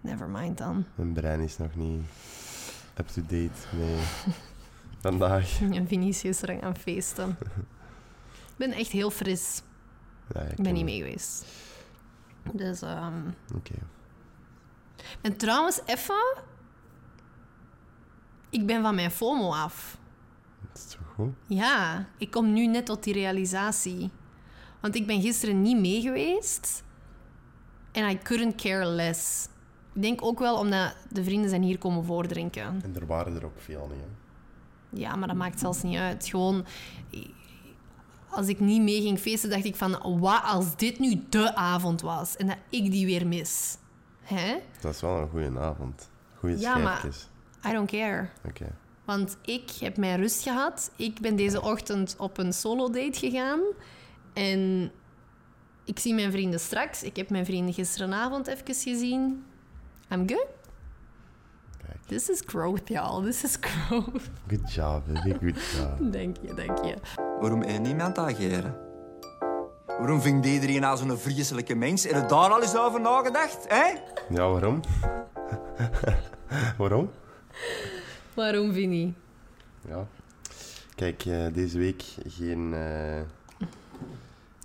never 0.00 0.28
mind 0.28 0.58
dan. 0.58 0.84
Mijn 0.94 1.12
brein 1.12 1.40
is 1.40 1.58
nog 1.58 1.74
niet 1.74 2.02
up-to-date 2.98 3.76
mee 3.76 3.98
vandaag. 5.02 5.60
En 5.60 5.86
Vinicius 5.86 6.42
is 6.42 6.48
er 6.48 6.62
aan 6.62 6.76
feesten. 6.76 7.36
Ik 8.30 8.56
ben 8.56 8.72
echt 8.72 8.90
heel 8.90 9.10
fris. 9.10 9.62
Ja, 10.34 10.40
Ik 10.40 10.62
ben 10.62 10.72
niet 10.74 10.84
mee 10.84 10.98
geweest. 10.98 11.44
Dus, 12.52 12.82
ehm 12.82 13.28
Oké. 13.54 13.74
En 15.20 15.36
trouwens, 15.36 15.80
even... 15.84 16.36
Ik 18.50 18.66
ben 18.66 18.82
van 18.82 18.94
mijn 18.94 19.10
FOMO 19.10 19.52
af. 19.52 19.98
Dat 20.68 20.76
is 20.76 20.84
toch 20.92 21.06
goed? 21.14 21.34
Ja, 21.46 22.06
ik 22.18 22.30
kom 22.30 22.52
nu 22.52 22.66
net 22.66 22.86
tot 22.86 23.02
die 23.02 23.12
realisatie. 23.14 24.10
Want 24.82 24.94
ik 24.94 25.06
ben 25.06 25.20
gisteren 25.20 25.62
niet 25.62 25.78
mee 25.78 26.00
geweest. 26.00 26.82
En 27.92 28.10
I 28.10 28.18
couldn't 28.18 28.54
care 28.54 28.86
less. 28.86 29.48
Ik 29.92 30.02
denk 30.02 30.24
ook 30.24 30.38
wel 30.38 30.56
omdat 30.58 30.96
de 31.10 31.24
vrienden 31.24 31.50
zijn 31.50 31.62
hier 31.62 31.78
komen 31.78 32.04
voordrinken. 32.04 32.80
En 32.82 32.94
er 32.94 33.06
waren 33.06 33.36
er 33.36 33.44
ook 33.44 33.60
veel 33.60 33.88
niet, 33.92 34.00
hè. 34.00 34.20
Ja, 35.00 35.16
maar 35.16 35.28
dat 35.28 35.36
maakt 35.36 35.60
zelfs 35.60 35.82
niet 35.82 35.96
uit. 35.96 36.26
Gewoon, 36.26 36.64
als 38.30 38.46
ik 38.48 38.60
niet 38.60 38.82
mee 38.82 39.02
ging 39.02 39.18
feesten, 39.18 39.50
dacht 39.50 39.64
ik 39.64 39.76
van... 39.76 40.18
Wat 40.20 40.42
als 40.44 40.76
dit 40.76 40.98
nu 40.98 41.22
de 41.28 41.54
avond 41.54 42.00
was 42.00 42.36
en 42.36 42.46
dat 42.46 42.56
ik 42.68 42.90
die 42.90 43.06
weer 43.06 43.26
mis? 43.26 43.76
Hè? 44.22 44.58
Dat 44.80 44.94
is 44.94 45.00
wel 45.00 45.18
een 45.18 45.28
goede 45.28 45.58
avond. 45.58 46.10
Goeie 46.38 46.58
Ja, 46.58 46.78
maar-. 46.78 47.06
I 47.68 47.72
don't 47.72 47.90
care. 47.90 48.28
Oké. 48.46 48.66
Want 49.04 49.36
ik 49.44 49.70
heb 49.80 49.96
mijn 49.96 50.18
rust 50.18 50.42
gehad. 50.42 50.90
Ik 50.96 51.20
ben 51.20 51.36
deze 51.36 51.62
ochtend 51.62 52.14
op 52.18 52.38
een 52.38 52.52
solo-date 52.52 53.18
gegaan. 53.18 53.60
En 54.32 54.90
ik 55.84 55.98
zie 55.98 56.14
mijn 56.14 56.30
vrienden 56.30 56.60
straks. 56.60 57.02
Ik 57.02 57.16
heb 57.16 57.30
mijn 57.30 57.44
vrienden 57.44 57.74
gisteravond 57.74 58.46
even 58.46 58.74
gezien. 58.74 59.44
I'm 60.10 60.28
good. 60.28 60.46
Kijk. 61.86 61.98
This 62.06 62.28
is 62.28 62.42
growth, 62.46 62.88
y'all. 62.88 63.22
This 63.24 63.44
is 63.44 63.56
growth. 63.60 64.30
Good 64.48 64.74
job, 64.74 65.02
baby. 65.06 65.52
Good 65.52 65.62
job. 65.76 66.12
Dank 66.12 66.36
je, 66.42 66.54
dank 66.54 66.84
je. 66.84 66.94
Waarom 67.40 67.62
hij 67.62 67.78
niemand 67.78 68.18
ageren? 68.18 68.76
Waarom 69.86 70.20
vindt 70.20 70.46
iedereen 70.46 70.80
nou 70.80 70.96
zo'n 70.96 71.18
vreselijke 71.18 71.74
mens? 71.74 72.02
Heb 72.02 72.12
je 72.12 72.20
daar 72.20 72.50
al 72.50 72.62
eens 72.62 72.76
over 72.76 73.00
nagedacht, 73.00 73.64
hè? 73.68 73.84
Ja, 74.28 74.48
waarom? 74.48 74.80
waarom? 76.78 77.10
Waarom, 78.34 78.72
Vinnie? 78.72 79.14
Ja. 79.88 80.06
Kijk, 80.94 81.24
eh, 81.24 81.46
deze 81.52 81.78
week 81.78 82.02
geen, 82.26 82.74
eh, 82.74 83.20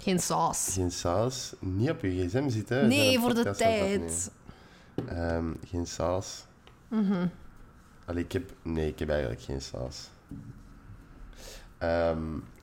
Geen 0.02 0.20
saus. 0.20 0.68
geen 0.72 0.92
saus. 0.92 1.54
Niet 1.60 1.90
op 1.90 2.02
je 2.02 2.28
gsm 2.28 2.50
zitten. 2.50 2.78
hè. 2.78 2.88
Nee, 2.88 3.20
voor 3.20 3.34
de 3.34 3.52
tijd. 3.52 4.32
Ehm, 5.08 5.46
geen 5.66 5.88
saus. 5.88 6.46
Mhm. 6.88 7.28
Allee, 8.06 8.24
ik 8.24 8.32
heb... 8.32 8.54
Nee, 8.62 8.88
ik 8.88 9.00
heb 9.00 9.10
eigenlijk 9.10 9.42
geen 9.42 9.62
saus. 9.62 10.10
Ehm, 11.78 12.22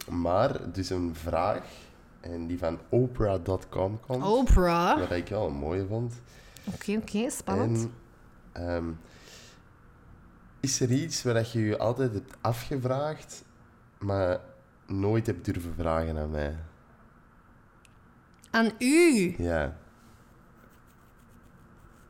maar, 0.08 0.72
dus 0.72 0.90
een 0.90 1.14
vraag, 1.14 1.64
en 2.20 2.46
die 2.46 2.58
van 2.58 2.78
Oprah.com 2.88 4.00
komt. 4.00 4.24
Oprah. 4.24 4.98
Wat 4.98 5.10
ik 5.10 5.28
wel 5.28 5.46
een 5.46 5.54
mooie 5.54 5.87
vond. 5.87 6.14
Oké, 6.64 6.92
oké, 6.92 7.30
spannend. 7.30 7.88
En, 8.52 8.66
ehm, 8.66 8.84
is 10.60 10.80
er 10.80 10.90
iets 10.92 11.22
waar 11.22 11.34
dat 11.34 11.52
je 11.52 11.60
je 11.60 11.78
altijd 11.78 12.12
hebt 12.12 12.34
afgevraagd, 12.40 13.44
maar 13.98 14.40
nooit 14.86 15.26
hebt 15.26 15.44
durven 15.44 15.74
vragen 15.74 16.18
aan 16.18 16.30
mij? 16.30 16.58
Aan 18.50 18.70
u. 18.78 19.34
Ja. 19.38 19.76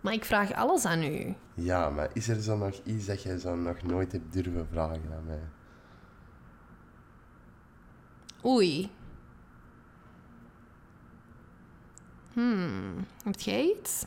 Maar 0.01 0.13
ik 0.13 0.25
vraag 0.25 0.53
alles 0.53 0.85
aan 0.85 1.03
u. 1.03 1.35
Ja, 1.55 1.91
maar 1.91 2.11
is 2.13 2.29
er 2.29 2.43
zo 2.43 2.57
nog 2.57 2.81
iets 2.85 3.07
dat 3.07 3.23
jij 3.23 3.39
zo 3.39 3.57
nog 3.57 3.83
nooit 3.83 4.13
hebt 4.13 4.33
durven 4.33 4.67
vragen 4.71 5.13
aan 5.13 5.25
mij? 5.27 5.43
Oei. 8.45 8.91
Hmm, 12.33 13.07
heb 13.25 13.41
jij 13.41 13.75
iets? 13.79 14.07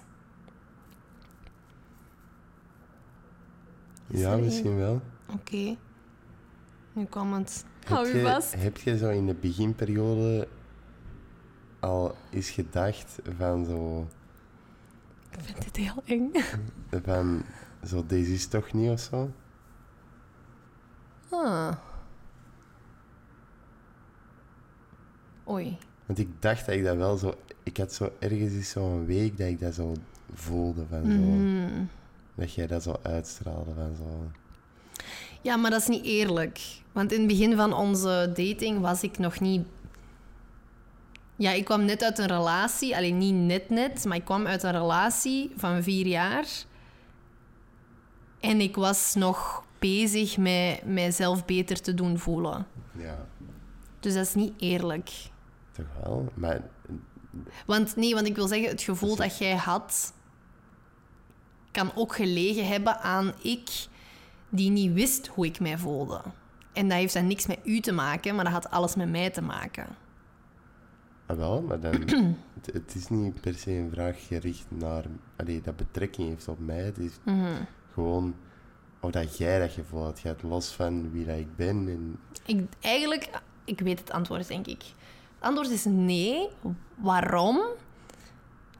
Is 4.07 4.19
ja, 4.19 4.35
misschien 4.37 4.77
wel. 4.77 5.01
Oké. 5.33 5.75
Nu 6.93 7.05
kwam 7.05 7.33
het. 7.33 7.65
Heb 7.87 7.95
Hou 7.97 8.07
je 8.07 8.17
je- 8.17 8.23
vast. 8.23 8.53
Heb 8.55 8.77
je 8.77 8.97
zo 8.97 9.09
in 9.09 9.25
de 9.25 9.33
beginperiode 9.33 10.47
al 11.79 12.15
eens 12.31 12.49
gedacht 12.49 13.19
van 13.37 13.65
zo... 13.65 14.07
Ik 15.31 15.39
vind 15.41 15.63
dit 15.63 15.75
heel 15.75 16.03
eng. 16.05 16.31
Van, 17.03 17.43
zo, 17.85 18.05
deze 18.05 18.33
is 18.33 18.47
toch 18.47 18.73
niet 18.73 18.89
of 18.89 18.99
zo? 18.99 19.31
Ah. 21.29 21.75
Oei. 25.49 25.77
Want 26.05 26.19
ik 26.19 26.41
dacht 26.41 26.65
dat 26.65 26.75
ik 26.75 26.83
dat 26.83 26.95
wel 26.95 27.17
zo... 27.17 27.33
Ik 27.63 27.77
had 27.77 27.93
zo 27.93 28.11
ergens 28.19 28.53
eens 28.53 28.69
zo'n 28.69 29.05
week 29.05 29.37
dat 29.37 29.47
ik 29.47 29.59
dat 29.59 29.73
zo 29.73 29.93
voelde 30.33 30.85
van 30.89 31.01
zo... 31.11 31.17
Mhm. 31.17 31.83
Dat 32.35 32.53
jij 32.53 32.67
dat 32.67 32.83
zo 32.83 32.95
uitstraalde 33.01 33.73
van 33.73 33.95
zo... 33.95 34.31
Ja, 35.47 35.55
maar 35.55 35.71
dat 35.71 35.81
is 35.81 35.87
niet 35.87 36.05
eerlijk. 36.05 36.59
Want 36.91 37.11
in 37.11 37.19
het 37.19 37.27
begin 37.27 37.55
van 37.55 37.73
onze 37.73 38.31
dating 38.35 38.79
was 38.79 39.03
ik 39.03 39.17
nog 39.17 39.39
niet. 39.39 39.67
Ja, 41.35 41.51
ik 41.51 41.65
kwam 41.65 41.85
net 41.85 42.03
uit 42.03 42.17
een 42.17 42.27
relatie. 42.27 42.95
Alleen 42.95 43.17
niet 43.17 43.33
net 43.33 43.69
net, 43.69 44.05
maar 44.05 44.17
ik 44.17 44.25
kwam 44.25 44.47
uit 44.47 44.63
een 44.63 44.71
relatie 44.71 45.51
van 45.55 45.83
vier 45.83 46.05
jaar. 46.07 46.45
En 48.39 48.61
ik 48.61 48.75
was 48.75 49.15
nog 49.15 49.63
bezig 49.79 50.37
met 50.37 50.85
mijzelf 50.85 51.45
beter 51.45 51.81
te 51.81 51.93
doen 51.93 52.17
voelen. 52.17 52.67
Ja, 52.97 53.25
Dus 53.99 54.13
dat 54.13 54.25
is 54.25 54.33
niet 54.33 54.53
eerlijk. 54.57 55.09
toch 55.71 55.85
wel? 56.03 56.31
Maar 56.33 56.61
Want 57.65 57.95
nee, 57.95 58.13
want 58.13 58.27
ik 58.27 58.35
wil 58.35 58.47
zeggen, 58.47 58.69
het 58.69 58.81
gevoel 58.81 59.15
dat 59.15 59.37
jij 59.37 59.55
had, 59.55 60.13
kan 61.71 61.91
ook 61.95 62.15
gelegen 62.15 62.67
hebben 62.67 62.99
aan 62.99 63.33
ik 63.41 63.87
die 64.49 64.69
niet 64.69 64.93
wist 64.93 65.27
hoe 65.27 65.45
ik 65.45 65.59
mij 65.59 65.77
voelde. 65.77 66.21
En 66.73 66.87
dat 66.87 66.97
heeft 66.97 67.13
dan 67.13 67.27
niks 67.27 67.47
met 67.47 67.59
u 67.63 67.79
te 67.79 67.91
maken, 67.91 68.35
maar 68.35 68.43
dat 68.43 68.53
had 68.53 68.69
alles 68.69 68.95
met 68.95 69.09
mij 69.09 69.29
te 69.29 69.41
maken. 69.41 69.87
ah, 71.25 71.37
wel, 71.37 71.61
maar 71.61 71.79
dan... 71.79 71.93
het, 72.61 72.73
het 72.73 72.95
is 72.95 73.07
niet 73.07 73.41
per 73.41 73.53
se 73.53 73.71
een 73.71 73.89
vraag 73.91 74.27
gericht 74.27 74.65
naar... 74.69 75.03
Allee, 75.35 75.61
dat 75.61 75.75
betrekking 75.75 76.29
heeft 76.29 76.47
op 76.47 76.59
mij. 76.59 76.83
Het 76.83 76.97
is 76.97 77.11
gewoon... 77.93 78.35
Of 78.99 79.11
dat 79.11 79.37
jij 79.37 79.59
dat 79.59 79.71
gevoel 79.71 80.03
had. 80.03 80.19
Je 80.19 80.27
gaat 80.27 80.43
los 80.43 80.71
van 80.71 81.11
wie 81.11 81.25
dat 81.25 81.37
ik 81.37 81.55
ben. 81.55 81.87
En, 81.87 82.19
Ik, 82.45 82.63
eigenlijk, 82.79 83.29
ik 83.65 83.79
weet 83.79 83.99
het 83.99 84.11
antwoord, 84.11 84.47
denk 84.47 84.67
ik. 84.67 84.83
Het 85.35 85.47
antwoord 85.47 85.69
is 85.69 85.85
nee. 85.85 86.47
Waarom? 86.95 87.59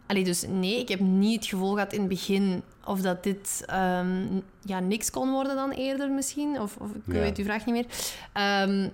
Allee, 0.08 0.24
dus 0.24 0.46
nee, 0.48 0.80
ik 0.80 0.88
heb 0.90 1.00
niet 1.00 1.36
het 1.40 1.50
gevoel 1.50 1.74
gehad 1.74 1.94
in 1.94 2.00
het 2.00 2.10
begin 2.10 2.64
of 2.86 3.02
dat 3.02 3.24
dit 3.24 3.64
ehm, 3.66 4.26
ja, 4.62 4.80
niks 4.80 5.10
kon 5.10 5.32
worden 5.32 5.56
dan 5.56 5.72
eerder 5.72 6.10
misschien. 6.12 6.62
Of, 6.62 6.76
of 6.78 6.90
ik 6.92 7.02
Ja. 7.06 7.14
weet 7.14 7.38
uw 7.38 7.44
vraag 7.44 7.66
niet 7.66 7.76
meer. 7.76 7.86
Ehm, 8.34 8.90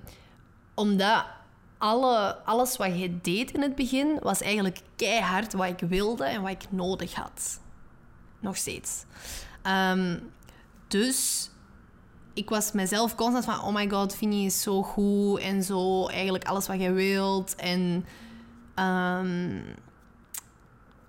omdat 0.73 1.25
alle, 1.77 2.37
alles 2.45 2.77
wat 2.77 2.99
je 2.99 3.21
deed 3.21 3.51
in 3.51 3.61
het 3.61 3.75
begin 3.75 4.17
was 4.21 4.41
eigenlijk 4.41 4.79
keihard 4.95 5.53
wat 5.53 5.67
ik 5.67 5.79
wilde 5.89 6.23
en 6.25 6.41
wat 6.41 6.51
ik 6.51 6.63
nodig 6.69 7.13
had. 7.13 7.59
Nog 8.39 8.57
steeds. 8.57 9.05
Ehm, 9.61 10.19
dus 10.87 11.49
ik 12.33 12.49
was 12.49 12.71
mezelf 12.71 13.15
constant 13.15 13.45
van... 13.45 13.61
Oh 13.61 13.73
my 13.73 13.89
god, 13.89 14.15
Vinnie 14.15 14.45
is 14.45 14.61
zo 14.61 14.83
goed 14.83 15.39
en 15.39 15.63
zo. 15.63 16.07
Eigenlijk 16.07 16.43
alles 16.43 16.67
wat 16.67 16.81
je 16.81 16.91
wilt. 16.91 17.55
En... 17.55 18.05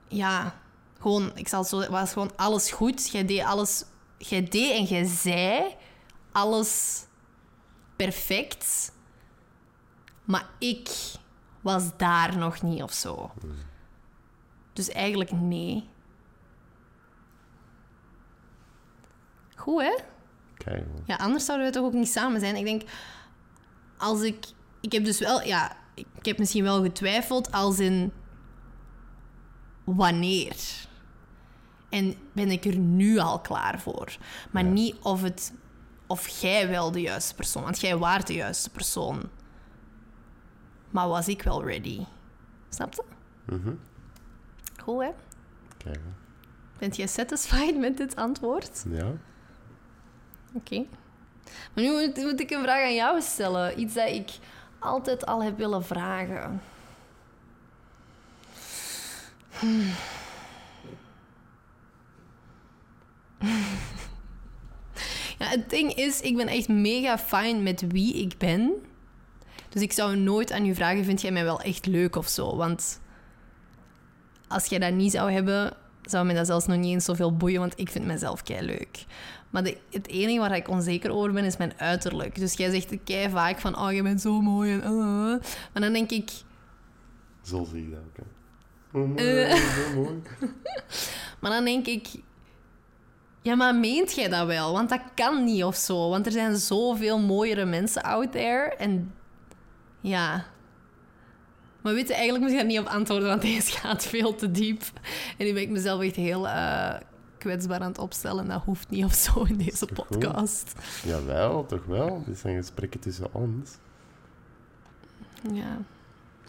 ja, 0.08 0.60
gewoon... 1.00 1.32
Ik 1.34 1.48
zal 1.48 1.60
het 1.60 1.68
zo... 1.68 1.90
Was 1.90 2.12
gewoon 2.12 2.36
alles 2.36 2.70
goed. 2.70 3.10
Jij 3.10 3.24
deed 3.24 3.42
alles... 3.42 3.84
Jij 4.18 4.42
deed 4.42 4.70
en 4.70 4.84
jij 4.84 5.04
zei 5.04 5.76
alles 6.32 7.04
perfect. 7.96 8.92
Maar 10.24 10.48
ik 10.58 10.90
was 11.60 11.96
daar 11.96 12.38
nog 12.38 12.62
niet 12.62 12.82
of 12.82 12.92
zo. 12.92 13.30
Dus 14.72 14.88
eigenlijk 14.88 15.32
nee. 15.32 15.88
Goed, 19.56 19.82
hè? 19.82 19.94
kijk, 20.54 20.84
Ja, 21.06 21.16
anders 21.16 21.44
zouden 21.44 21.66
we 21.66 21.72
toch 21.72 21.84
ook 21.84 21.92
niet 21.92 22.08
samen 22.08 22.40
zijn. 22.40 22.56
Ik 22.56 22.64
denk, 22.64 22.82
als 23.98 24.22
ik... 24.22 24.46
Ik 24.80 24.92
heb 24.92 25.04
dus 25.04 25.18
wel... 25.18 25.42
Ja, 25.42 25.76
ik 25.94 26.26
heb 26.26 26.38
misschien 26.38 26.64
wel 26.64 26.82
getwijfeld 26.82 27.52
als 27.52 27.78
in... 27.78 28.12
Wanneer? 29.84 30.56
En 31.88 32.14
ben 32.32 32.50
ik 32.50 32.64
er 32.64 32.76
nu 32.76 33.18
al 33.18 33.40
klaar 33.40 33.80
voor? 33.80 34.16
Maar 34.50 34.64
Ja. 34.64 34.70
niet 34.70 34.96
of 35.02 35.22
het... 35.22 35.52
Of 36.06 36.28
jij 36.28 36.68
wel 36.68 36.90
de 36.90 37.00
juiste 37.00 37.34
persoon... 37.34 37.62
Want 37.62 37.80
jij 37.80 37.96
waart 37.96 38.26
de 38.26 38.34
juiste 38.34 38.70
persoon. 38.70 39.22
Maar 40.90 41.08
was 41.08 41.28
ik 41.28 41.42
wel 41.42 41.64
ready? 41.64 42.04
Snap 42.68 42.92
je? 42.94 43.02
Mhm. 43.54 43.72
Goed, 44.82 45.02
hè? 45.02 45.10
kijk. 45.76 46.00
Bent 46.78 46.96
jij 46.96 47.06
satisfied 47.06 47.78
met 47.78 47.96
dit 47.96 48.16
antwoord? 48.16 48.84
Ja? 48.90 49.12
Oké. 50.52 50.84
Maar 51.74 51.84
nu 51.84 51.90
moet, 51.90 52.16
moet 52.16 52.40
ik 52.40 52.50
een 52.50 52.62
vraag 52.62 52.82
aan 52.84 52.94
jou 52.94 53.20
stellen. 53.20 53.80
Iets 53.80 53.94
dat 53.94 54.08
ik 54.08 54.30
altijd 54.78 55.26
al 55.26 55.42
heb 55.42 55.56
willen 55.58 55.84
vragen. 55.84 56.60
Ja, 65.38 65.46
het 65.46 65.70
ding 65.70 65.94
is, 65.94 66.20
ik 66.20 66.36
ben 66.36 66.46
echt 66.48 66.68
mega 66.68 67.18
fijn 67.18 67.62
met 67.62 67.84
wie 67.88 68.14
ik 68.14 68.38
ben. 68.38 68.72
Dus 69.68 69.82
ik 69.82 69.92
zou 69.92 70.16
nooit 70.16 70.52
aan 70.52 70.66
u 70.66 70.74
vragen, 70.74 71.04
vind 71.04 71.20
jij 71.20 71.32
mij 71.32 71.44
wel 71.44 71.60
echt 71.60 71.86
leuk 71.86 72.16
of 72.16 72.28
zo? 72.28 72.56
Want 72.56 73.00
als 74.48 74.66
jij 74.66 74.78
dat 74.78 74.92
niet 74.92 75.12
zou 75.12 75.32
hebben, 75.32 75.76
zou 76.02 76.26
mij 76.26 76.34
dat 76.34 76.46
zelfs 76.46 76.66
nog 76.66 76.76
niet 76.76 76.92
eens 76.92 77.04
zoveel 77.04 77.36
boeien, 77.36 77.60
want 77.60 77.78
ik 77.78 77.90
vind 77.90 78.04
mezelf 78.04 78.42
kei 78.42 78.66
leuk. 78.66 79.04
Maar 79.50 79.62
het 79.90 80.06
enige 80.08 80.38
waar 80.38 80.56
ik 80.56 80.68
onzeker 80.68 81.10
over 81.10 81.32
ben, 81.32 81.44
is 81.44 81.56
mijn 81.56 81.78
uiterlijk. 81.78 82.34
Dus 82.38 82.54
jij 82.54 82.70
zegt 82.70 83.04
kei 83.04 83.30
vaak 83.30 83.60
van, 83.60 83.78
oh, 83.78 83.92
je 83.92 84.02
bent 84.02 84.20
zo 84.20 84.40
mooi 84.40 84.72
en... 84.72 84.92
uh. 84.92 85.40
Maar 85.72 85.82
dan 85.82 85.92
denk 85.92 86.10
ik, 86.10 86.30
Zo 87.42 87.64
zie 87.64 87.82
je 87.82 87.90
dat 87.90 88.00
ook. 88.20 88.26
Oh, 88.94 89.08
mooi, 89.08 89.42
Eh. 89.42 89.94
mooi. 89.94 90.22
maar 91.40 91.50
dan 91.50 91.64
denk 91.64 91.86
ik, 91.86 92.08
ja, 93.42 93.54
maar 93.54 93.74
meent 93.74 94.14
jij 94.14 94.28
dat 94.28 94.46
wel? 94.46 94.72
Want 94.72 94.88
dat 94.88 95.00
kan 95.14 95.44
niet 95.44 95.64
of 95.64 95.76
zo. 95.76 96.08
Want 96.08 96.26
er 96.26 96.32
zijn 96.32 96.56
zoveel 96.56 97.18
mooiere 97.18 97.64
mensen 97.64 98.02
out 98.02 98.32
there. 98.32 98.74
En 98.76 99.14
ja. 100.00 100.44
Maar 101.82 101.94
weet 101.94 102.08
je, 102.08 102.14
eigenlijk 102.14 102.42
moet 102.44 102.52
je 102.52 102.58
daar 102.58 102.66
niet 102.66 102.78
op 102.78 102.86
antwoorden, 102.86 103.28
want 103.28 103.42
deze 103.52 103.70
gaat 103.72 104.04
veel 104.04 104.34
te 104.34 104.50
diep. 104.50 104.82
En 105.38 105.46
nu 105.46 105.52
ben 105.52 105.62
ik 105.62 105.70
mezelf 105.70 106.02
echt 106.02 106.16
heel 106.16 106.48
eh, 106.48 106.94
kwetsbaar 107.38 107.80
aan 107.80 107.88
het 107.88 107.98
opstellen. 107.98 108.48
Dat 108.48 108.62
hoeft 108.64 108.90
niet 108.90 109.04
of 109.04 109.14
zo 109.14 109.42
in 109.42 109.56
deze 109.56 109.86
goed? 109.86 109.92
podcast. 109.92 110.72
Jawel, 111.04 111.66
toch 111.66 111.84
wel. 111.84 112.22
Dit 112.26 112.38
zijn 112.38 112.56
gesprekken 112.56 113.00
tussen 113.00 113.34
ons. 113.34 113.70
Ja, 115.52 115.78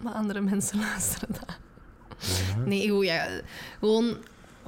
maar 0.01 0.13
andere 0.13 0.41
mensen 0.41 0.79
luisteren 0.89 1.35
dat. 2.55 2.65
Nee, 2.65 2.89
goed, 2.89 3.05
ja. 3.05 3.27
Gewoon, 3.79 4.17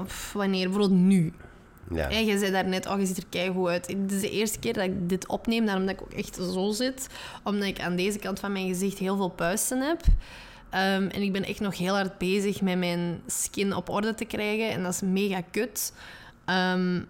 pff, 0.06 0.34
wanneer? 0.34 0.70
Bijvoorbeeld 0.70 1.00
nu. 1.00 1.34
Ja. 1.92 2.10
Ja, 2.10 2.18
je 2.18 2.38
zei 2.38 2.52
daarnet, 2.52 2.88
oh, 2.88 3.00
je 3.00 3.06
ziet 3.06 3.18
er 3.18 3.28
keigoed 3.30 3.68
uit. 3.68 3.88
Dit 3.88 4.12
is 4.12 4.22
de 4.22 4.30
eerste 4.30 4.60
keer 4.60 4.74
dat 4.74 4.84
ik 4.84 5.10
dit 5.10 5.28
opneem, 5.28 5.66
daarom 5.66 5.86
dat 5.86 5.96
ik 5.96 6.02
ook 6.02 6.14
echt 6.14 6.36
zo 6.36 6.72
zit. 6.72 7.08
Omdat 7.44 7.68
ik 7.68 7.80
aan 7.80 7.96
deze 7.96 8.20
kant 8.20 8.40
van 8.40 8.52
mijn 8.52 8.68
gezicht 8.68 8.98
heel 8.98 9.16
veel 9.16 9.30
puisten 9.30 9.82
heb. 9.82 10.02
Ehm, 10.70 11.08
en 11.08 11.22
ik 11.22 11.32
ben 11.32 11.44
echt 11.44 11.60
nog 11.60 11.78
heel 11.78 11.96
hard 11.96 12.18
bezig 12.18 12.62
met 12.62 12.78
mijn 12.78 13.22
skin 13.28 13.76
op 13.76 13.90
orde 13.90 14.14
te 14.14 14.26
krijgen. 14.26 14.72
En 14.72 14.84
dat 14.84 14.94
is 14.94 15.02
mega 15.02 15.42
kut. 15.52 15.94
Ehm, 16.46 17.02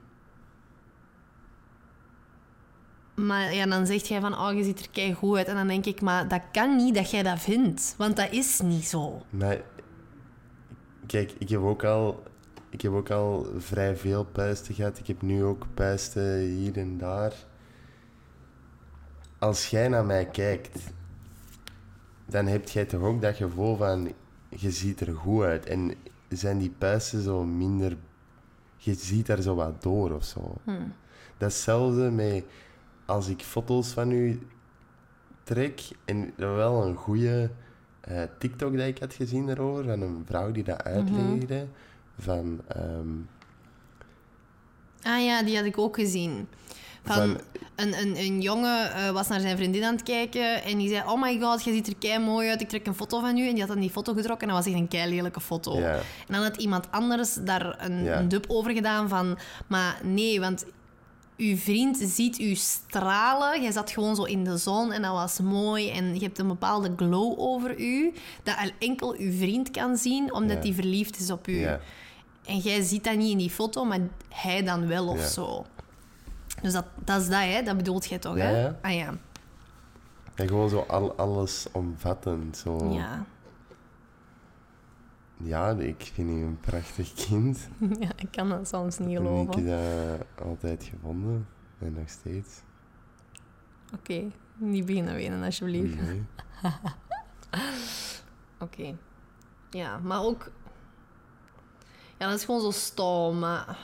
maar 3.16 3.54
ja, 3.54 3.66
dan 3.66 3.86
zegt 3.86 4.08
jij 4.08 4.20
van, 4.20 4.40
oh, 4.40 4.54
je 4.54 4.64
ziet 4.64 4.80
er 4.80 4.90
keigoed 4.92 5.38
uit. 5.38 5.48
En 5.48 5.56
dan 5.56 5.68
denk 5.68 5.86
ik, 5.86 6.02
maar 6.02 6.28
dat 6.28 6.42
kan 6.52 6.76
niet 6.76 6.96
dat 6.96 7.12
jij 7.12 7.24
dat 7.24 7.40
vindt. 7.40 7.96
Want 7.98 8.16
dat 8.16 8.32
is 8.32 8.60
niet 8.60 8.86
zo. 8.86 9.22
Maar 9.30 9.58
kijk, 11.08 11.32
ik 11.38 11.50
heb 11.50 11.62
ook 11.62 11.84
al, 11.84 12.24
ik 12.70 12.82
heb 12.82 12.92
ook 12.92 13.10
al 13.10 13.48
vrij 13.58 13.96
veel 13.96 14.26
puisten 14.26 14.76
gehad. 14.76 15.00
Ik 15.00 15.08
heb 15.08 15.22
nu 15.22 15.44
ook 15.44 15.66
puisten 15.74 16.40
hier 16.40 16.78
en 16.78 16.98
daar. 16.98 17.34
Als 19.40 19.68
jij 19.68 19.88
naar 19.88 20.06
mij 20.06 20.26
kijkt, 20.26 20.80
dan 22.26 22.48
heb 22.48 22.70
jij 22.70 22.86
toch 22.86 23.02
ook 23.02 23.22
dat 23.22 23.36
gevoel 23.36 23.76
van 23.76 24.14
je 24.50 24.72
ziet 24.72 25.00
er 25.00 25.16
goed 25.16 25.44
uit. 25.44 25.66
En 25.66 25.94
zijn 26.30 26.58
die 26.58 26.74
puisten 26.78 27.22
zo 27.22 27.44
minder 27.44 27.98
je 28.78 28.94
ziet 28.94 29.26
daar 29.26 29.42
zo 29.42 29.56
wat 29.56 29.82
door 29.82 30.12
of 30.12 30.24
zo. 30.24 30.56
Hmm. 30.64 30.94
Dat 31.38 31.50
is 31.50 31.56
hetzelfde 31.56 32.12
met 32.12 32.44
als 33.06 33.28
ik 33.28 33.42
foto's 33.42 33.90
van 33.90 34.12
u 34.12 34.40
trek 35.44 35.82
en 36.06 36.34
wel 36.36 36.86
een 36.86 36.96
goede 36.96 37.50
eh, 38.08 38.22
TikTok 38.40 38.78
dat 38.78 38.88
ik 38.88 39.00
had 39.00 39.14
gezien 39.14 39.46
daarover, 39.46 39.84
van 39.86 40.02
een 40.02 40.24
vrouw 40.26 40.52
die 40.52 40.64
dat 40.64 40.84
uitlegde, 40.84 41.68
van... 42.20 42.62
ehm, 42.68 43.08
Ah 45.04 45.24
ja, 45.24 45.44
die 45.44 45.56
had 45.56 45.66
ik 45.66 45.78
ook 45.78 45.96
gezien. 45.96 46.48
Van, 47.04 47.16
Van- 47.16 47.38
een, 47.76 47.94
een, 48.02 48.18
een 48.18 48.42
jongen 48.42 48.92
eh, 48.92 49.10
was 49.12 49.28
naar 49.28 49.40
zijn 49.40 49.58
vriendin 49.58 49.84
aan 49.84 49.94
het 49.94 50.04
kijken 50.04 50.64
en 50.64 50.78
die 50.78 50.90
zei: 50.90 51.04
Oh 51.08 51.22
my 51.22 51.40
god, 51.40 51.64
je 51.64 51.72
ziet 51.74 51.88
er 51.88 51.96
kei 51.96 52.20
mooi 52.24 52.50
uit. 52.50 52.62
Ik 52.62 52.70
trek 52.70 52.88
een 52.88 52.96
foto 52.96 53.20
van 53.20 53.38
u. 53.38 53.48
En 53.48 53.52
die 53.52 53.60
had 53.60 53.68
dan 53.72 53.80
die 53.80 53.90
foto 53.90 54.14
getrokken 54.14 54.48
en 54.48 54.54
dat 54.54 54.64
was 54.64 54.74
echt 54.74 54.82
een 54.82 54.88
kei 54.88 55.10
lelijke 55.16 55.42
foto. 55.42 55.80
En 56.28 56.34
dan 56.34 56.44
had 56.44 56.58
iemand 56.58 56.92
anders 56.92 57.34
daar 57.34 57.76
een 57.86 58.04
dub 58.28 58.46
over 58.48 58.72
gedaan 58.72 59.10
van: 59.10 59.38
Maar 59.68 60.00
nee, 60.04 60.40
want 60.40 60.66
uw 61.38 61.58
vriend 61.58 61.98
ziet 61.98 62.40
u 62.40 62.56
stralen. 62.56 63.62
Jij 63.62 63.72
zat 63.72 63.92
gewoon 63.92 64.16
zo 64.16 64.24
in 64.24 64.44
de 64.44 64.58
zon 64.58 64.92
en 64.92 65.02
dat 65.02 65.12
was 65.12 65.40
mooi. 65.40 65.90
En 65.92 66.14
je 66.14 66.20
hebt 66.20 66.40
een 66.40 66.48
bepaalde 66.48 66.94
glow 66.96 67.40
over 67.40 67.80
u, 67.80 68.14
dat 68.44 68.56
enkel 68.80 69.16
uw 69.18 69.32
vriend 69.38 69.72
kan 69.72 69.98
zien, 69.98 70.34
omdat 70.34 70.58
Ja. 70.58 70.64
hij 70.64 70.74
verliefd 70.74 71.20
is 71.20 71.32
op 71.32 71.48
u. 71.48 71.60
Ja. 71.60 71.80
En 72.46 72.58
jij 72.58 72.82
ziet 72.82 73.04
dat 73.04 73.16
niet 73.16 73.32
in 73.32 73.38
die 73.38 73.50
foto, 73.50 73.84
maar 73.86 74.00
hij 74.30 74.64
dan 74.64 74.88
wel 74.88 75.08
of 75.08 75.20
Ja. 75.20 75.28
zo. 75.28 75.66
Dus 76.62 76.74
dat, 76.74 76.86
dat 77.04 77.22
is 77.22 77.28
dat, 77.28 77.40
hè? 77.42 77.62
Dat 77.64 77.78
bedoelt 77.78 78.06
jij 78.06 78.20
toch, 78.20 78.36
hè? 78.36 78.70
Ah 78.82 78.94
ja. 78.94 79.14
En 80.36 80.48
gewoon 80.48 80.70
zo 80.70 80.86
al, 80.88 81.14
alles 81.16 81.66
omvattend. 81.72 82.58
Zo. 82.58 82.92
Ja. 82.94 83.26
Ja, 85.44 85.70
ik 85.72 86.12
vind 86.14 86.30
u 86.30 86.34
een 86.34 86.60
prachtig 86.60 87.14
kind. 87.14 87.68
ja, 88.00 88.10
ik 88.16 88.32
kan 88.32 88.50
dat 88.50 88.68
soms 88.68 88.98
niet 88.98 89.08
En 89.08 89.14
ik 89.14 89.18
geloven. 89.28 89.66
heb 89.66 90.20
dat 90.38 90.46
altijd 90.48 90.84
gevonden. 90.84 91.48
En 91.80 91.94
nog 91.94 92.10
steeds. 92.10 92.62
Oké, 93.94 94.24
niet 94.56 94.86
beginnen 94.86 95.16
wenen, 95.16 95.44
alsjeblieft. 95.44 96.02
Nee. 96.02 96.24
Oké. 98.60 98.96
Ja, 99.70 99.98
maar 99.98 100.24
ook... 100.24 100.52
Ja, 102.18 102.28
dat 102.30 102.38
is 102.38 102.46
gewoon 102.46 102.62
zo 102.62 102.72
stom, 102.72 103.40
maar... 103.40 103.78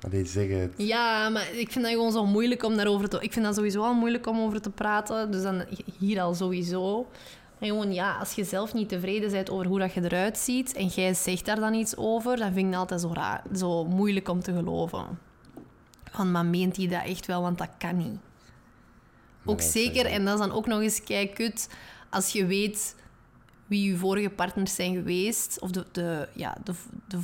Allee, 0.00 0.24
zeg 0.24 0.48
het. 0.48 0.74
Ja, 0.76 1.28
maar 1.28 1.52
ik 1.54 1.72
vind 1.72 1.84
dat 1.84 1.92
gewoon 1.94 2.12
zo 2.12 2.26
moeilijk 2.26 2.62
om 2.64 2.76
daarover 2.76 3.08
te... 3.08 3.20
Ik 3.20 3.32
vind 3.32 3.44
dat 3.44 3.54
sowieso 3.54 3.82
al 3.82 3.94
moeilijk 3.94 4.26
om 4.26 4.38
over 4.40 4.60
te 4.60 4.70
praten. 4.70 5.30
Dus 5.30 5.42
dan 5.42 5.64
hier 5.98 6.20
al 6.20 6.34
sowieso. 6.34 7.08
En 7.58 7.68
gewoon, 7.68 7.92
ja, 7.92 8.18
als 8.18 8.32
je 8.32 8.44
zelf 8.44 8.74
niet 8.74 8.88
tevreden 8.88 9.30
bent 9.30 9.50
over 9.50 9.66
hoe 9.66 9.78
dat 9.78 9.92
je 9.92 10.02
eruit 10.02 10.38
ziet... 10.38 10.72
en 10.72 10.86
jij 10.86 11.14
zegt 11.14 11.44
daar 11.44 11.60
dan 11.60 11.74
iets 11.74 11.96
over... 11.96 12.36
dan 12.36 12.52
vind 12.52 12.66
ik 12.66 12.72
dat 12.72 12.80
altijd 12.80 13.00
zo, 13.00 13.12
raar, 13.12 13.42
zo 13.54 13.84
moeilijk 13.84 14.28
om 14.28 14.40
te 14.42 14.52
geloven. 14.52 15.18
Van, 16.10 16.30
maar 16.30 16.46
meent 16.46 16.76
hij 16.76 16.86
dat 16.86 17.04
echt 17.04 17.26
wel? 17.26 17.42
Want 17.42 17.58
dat 17.58 17.70
kan 17.78 17.96
niet. 17.96 18.18
Ook 19.44 19.60
zeker, 19.60 20.06
en 20.06 20.24
dat 20.24 20.34
is 20.34 20.46
dan 20.46 20.52
ook 20.52 20.66
nog 20.66 20.80
eens 20.80 21.02
kei 21.02 21.32
kut... 21.32 21.68
als 22.10 22.32
je 22.32 22.46
weet 22.46 22.96
wie 23.66 23.90
je 23.90 23.96
vorige 23.96 24.30
partners 24.30 24.74
zijn 24.74 24.94
geweest... 24.94 25.60
of 25.60 25.70
de, 25.70 25.86
de, 25.92 26.28
ja, 26.32 26.56
de, 26.64 26.72
de, 27.08 27.18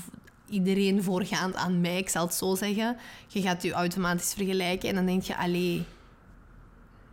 iedereen 0.49 1.03
voorgaand 1.03 1.55
aan 1.55 1.81
mij, 1.81 1.99
ik 1.99 2.09
zal 2.09 2.27
het 2.27 2.35
zo 2.35 2.55
zeggen. 2.55 2.97
Je 3.29 3.41
gaat 3.41 3.63
je 3.63 3.73
automatisch 3.73 4.33
vergelijken 4.33 4.89
en 4.89 4.95
dan 4.95 5.07
denk 5.07 5.23
je... 5.23 5.37
Allee, 5.37 5.85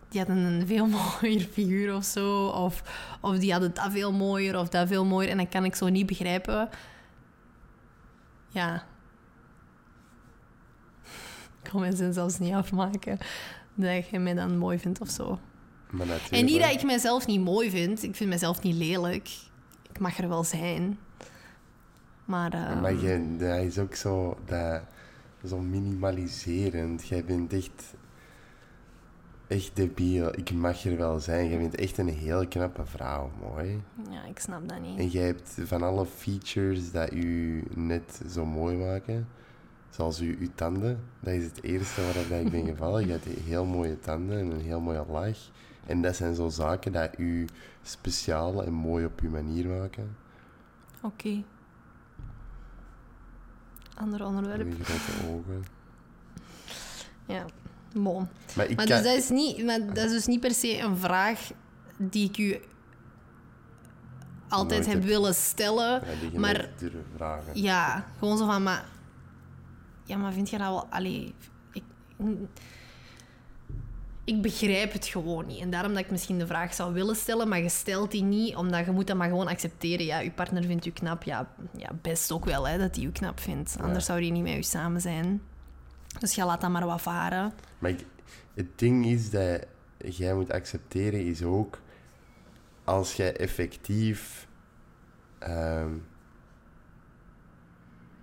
die 0.09 0.19
hadden 0.19 0.37
een 0.37 0.67
veel 0.67 0.87
mooier 1.21 1.41
figuur 1.51 1.95
of 1.95 2.03
zo. 2.03 2.45
Of, 2.47 2.83
of 3.21 3.37
die 3.37 3.51
hadden 3.51 3.73
dat 3.73 3.91
veel 3.91 4.11
mooier 4.13 4.57
of 4.59 4.69
dat 4.69 4.87
veel 4.87 5.05
mooier. 5.05 5.29
En 5.31 5.37
dan 5.37 5.49
kan 5.49 5.65
ik 5.65 5.75
zo 5.75 5.87
niet 5.89 6.05
begrijpen... 6.05 6.69
Ja. 8.49 8.75
Ik 11.63 11.69
kan 11.71 11.79
mijn 11.79 11.95
zin 11.95 12.13
zelfs 12.13 12.39
niet 12.39 12.53
afmaken. 12.53 13.17
Dat 13.75 14.07
je 14.09 14.19
mij 14.19 14.33
dan 14.33 14.57
mooi 14.57 14.79
vindt 14.79 15.01
of 15.01 15.09
zo. 15.09 15.39
Maar. 15.89 16.07
En 16.31 16.45
niet 16.45 16.59
dat 16.61 16.71
ik 16.71 16.83
mezelf 16.83 17.27
niet 17.27 17.41
mooi 17.41 17.69
vind. 17.69 18.03
Ik 18.03 18.15
vind 18.15 18.29
mezelf 18.29 18.61
niet 18.61 18.75
lelijk. 18.75 19.29
Ik 19.91 19.99
mag 19.99 20.17
er 20.17 20.29
wel 20.29 20.43
zijn. 20.43 20.99
Maar... 22.25 22.53
eh, 22.53 22.81
Maar 22.81 22.93
je, 22.93 23.35
dat 23.37 23.57
is 23.63 23.77
ook 23.77 23.95
zo, 23.95 24.37
dat, 24.45 24.81
zo 25.47 25.57
minimaliserend. 25.59 27.07
Jij 27.07 27.25
bent 27.25 27.53
echt, 27.53 27.93
echt 29.49 29.75
debiel. 29.75 30.37
Ik 30.37 30.51
mag 30.51 30.83
er 30.83 30.97
wel 30.97 31.19
zijn. 31.19 31.49
Jij 31.49 31.57
bent 31.57 31.75
echt 31.75 31.97
een 31.97 32.07
heel 32.09 32.47
knappe 32.47 32.85
vrouw, 32.85 33.31
mooi. 33.41 33.81
Ja, 34.09 34.23
ik 34.25 34.39
snap 34.39 34.69
dat 34.69 34.79
niet. 34.81 34.99
En 34.99 35.07
jij 35.07 35.25
hebt 35.25 35.57
van 35.63 35.83
alle 35.83 36.05
features 36.05 36.91
dat 36.91 37.13
u 37.13 37.63
net 37.75 38.21
zo 38.29 38.45
mooi 38.45 38.77
maken, 38.77 39.27
zoals 39.89 40.19
uw, 40.19 40.35
uw 40.39 40.49
tanden, 40.55 40.99
dat 41.19 41.33
is 41.33 41.43
het 41.43 41.63
eerste 41.63 42.01
waar 42.01 42.13
dat 42.13 42.45
ik 42.45 42.51
ben 42.51 42.65
gevallen. 42.75 43.05
Je 43.05 43.11
hebt 43.11 43.25
heel 43.25 43.65
mooie 43.65 43.99
tanden 43.99 44.39
en 44.39 44.51
een 44.51 44.61
heel 44.61 44.79
mooie 44.79 45.05
lach. 45.09 45.37
En 45.85 46.01
dat 46.01 46.15
zijn 46.15 46.35
zo 46.35 46.49
zaken 46.49 46.91
dat 46.91 47.17
u 47.17 47.47
speciaal 47.81 48.63
en 48.63 48.73
mooi 48.73 49.05
op 49.05 49.19
uw 49.19 49.29
manier 49.29 49.67
maken. 49.67 50.15
Oké. 51.01 51.43
Ander 53.95 54.19
En 54.19 54.25
onderwerp. 54.25 54.73
grote 54.83 55.27
ogen. 55.33 55.63
Ja, 57.25 57.45
bon. 57.93 58.27
Maar 58.55 58.65
ik 58.69 58.75
Maar, 58.75 58.85
kan... 58.85 58.95
dus 58.97 59.05
dat, 59.05 59.15
is 59.17 59.29
niet, 59.29 59.65
maar 59.65 59.85
dat 59.93 60.05
is 60.05 60.11
dus 60.11 60.25
niet 60.25 60.39
per 60.39 60.53
se 60.53 60.79
een 60.79 60.97
vraag 60.97 61.51
die 61.97 62.29
ik 62.29 62.37
u 62.37 62.59
altijd 64.49 64.85
heb 64.85 64.95
heb- 64.95 65.03
willen 65.03 65.35
stellen. 65.35 66.01
Ja, 66.31 66.39
maar 66.39 66.69
vragen. 67.15 67.61
ja, 67.61 68.05
gewoon 68.19 68.37
zo 68.37 68.45
van, 68.45 68.63
maar... 68.63 68.85
Ja, 70.03 70.17
maar 70.17 70.33
vind 70.33 70.49
je 70.49 70.57
dat 70.57 70.67
wel... 70.67 70.85
Allee, 70.89 71.33
ik, 71.73 71.83
ik 74.23 74.41
begrijp 74.41 74.93
het 74.93 75.05
gewoon 75.05 75.45
niet. 75.45 75.61
En 75.61 75.69
daarom 75.69 75.93
dat 75.93 76.01
ik 76.03 76.11
misschien 76.11 76.37
de 76.39 76.47
vraag 76.47 76.73
zou 76.73 76.93
willen 76.93 77.15
stellen, 77.15 77.47
maar 77.47 77.61
je 77.61 77.69
stelt 77.69 78.11
die 78.11 78.23
niet, 78.23 78.55
omdat 78.55 78.85
je 78.85 78.91
moet 78.91 79.07
dat 79.07 79.17
maar 79.17 79.29
gewoon 79.29 79.47
accepteren. 79.47 80.05
Ja, 80.05 80.19
je 80.19 80.31
partner 80.31 80.63
vindt 80.63 80.85
u 80.85 80.91
knap. 80.91 81.23
Ja, 81.23 81.47
ja 81.77 81.89
best 82.01 82.31
ook 82.31 82.45
wel, 82.45 82.67
hè, 82.67 82.77
dat 82.77 82.95
hij 82.95 83.05
u 83.05 83.11
knap 83.11 83.39
vindt. 83.39 83.75
Anders 83.81 84.05
zou 84.05 84.19
hij 84.21 84.29
niet 84.29 84.43
met 84.43 84.55
u 84.57 84.63
samen 84.63 85.01
zijn. 85.01 85.41
Dus 86.19 86.35
je 86.35 86.45
laat 86.45 86.61
dat 86.61 86.69
maar 86.69 86.85
wat 86.85 87.01
varen. 87.01 87.53
Maar 87.79 87.89
ik- 87.89 88.05
het 88.53 88.67
ding 88.79 89.05
is 89.05 89.29
dat 89.29 89.65
jij 89.97 90.33
moet 90.33 90.51
accepteren, 90.51 91.25
is 91.25 91.43
ook 91.43 91.79
als 92.83 93.13
jij 93.15 93.35
effectief. 93.37 94.47
ehm, 95.39 95.91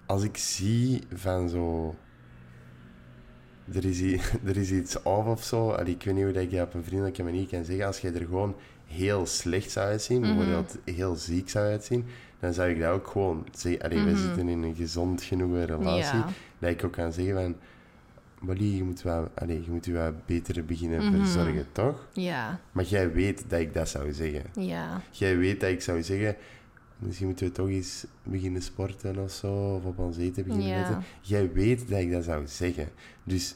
als 0.06 0.22
ik 0.22 0.36
zie 0.36 1.02
van 1.14 1.48
zo. 1.48 1.94
Er 3.72 3.84
is, 3.84 4.00
er 4.50 4.56
is 4.56 4.70
iets 4.70 5.04
af 5.04 5.26
of 5.26 5.42
zo. 5.44 5.70
Allee, 5.70 5.94
ik 5.94 6.02
weet 6.02 6.14
niet 6.14 6.24
hoe 6.24 6.32
dat 6.32 6.42
ik 6.42 6.50
dat 6.50 6.66
op 6.66 6.74
een 6.74 6.84
vriendelijke 6.84 7.22
manier 7.22 7.46
kan 7.46 7.64
zeggen. 7.64 7.86
Als 7.86 8.00
jij 8.00 8.14
er 8.14 8.20
gewoon 8.26 8.56
heel 8.86 9.26
slecht 9.26 9.70
zou 9.70 9.86
uitzien, 9.86 10.20
bijvoorbeeld 10.20 10.78
heel 10.84 11.14
ziek 11.16 11.48
zou 11.50 11.66
uitzien, 11.66 12.04
dan 12.40 12.52
zou 12.52 12.68
ik 12.70 12.80
dat 12.80 12.90
ook 12.92 13.06
gewoon 13.06 13.46
zeggen. 13.56 13.82
Allee, 13.82 14.04
wij 14.04 14.14
zitten 14.16 14.48
in 14.48 14.62
een 14.62 14.74
gezond 14.74 15.22
genoeg 15.22 15.64
relatie. 15.64 16.18
Ja. 16.18 16.28
Dat 16.58 16.70
ik 16.70 16.84
ook 16.84 16.92
kan 16.92 17.12
zeggen 17.12 17.34
van. 17.34 17.56
Molly, 18.40 18.76
je 18.76 18.84
moet, 18.84 19.02
wel, 19.02 19.30
allee, 19.34 19.62
je 19.64 19.70
moet 19.70 19.84
je 19.84 19.92
wel 19.92 20.12
beter 20.26 20.64
beginnen 20.64 21.12
verzorgen, 21.12 21.66
toch? 21.72 22.06
Ja, 22.12 22.60
Maar 22.72 22.84
jij 22.84 23.12
weet 23.12 23.44
dat 23.48 23.60
ik 23.60 23.74
dat 23.74 23.88
zou 23.88 24.12
zeggen. 24.12 24.42
ja. 24.54 25.00
Jij 25.10 25.36
weet 25.36 25.60
dat 25.60 25.70
ik 25.70 25.80
zou 25.82 26.02
zeggen... 26.02 26.36
Misschien 26.98 27.26
moeten 27.26 27.46
we 27.46 27.52
toch 27.52 27.68
eens 27.68 28.04
beginnen 28.22 28.62
sporten 28.62 29.18
of 29.18 29.30
zo. 29.30 29.74
Of 29.74 29.84
op 29.84 29.98
ons 29.98 30.16
eten 30.16 30.44
beginnen 30.44 30.68
Ja. 30.68 30.76
letten. 30.78 31.02
Jij 31.20 31.52
weet 31.52 31.88
dat 31.88 32.00
ik 32.00 32.10
dat 32.12 32.24
zou 32.24 32.46
zeggen. 32.46 32.88
Dus, 33.24 33.54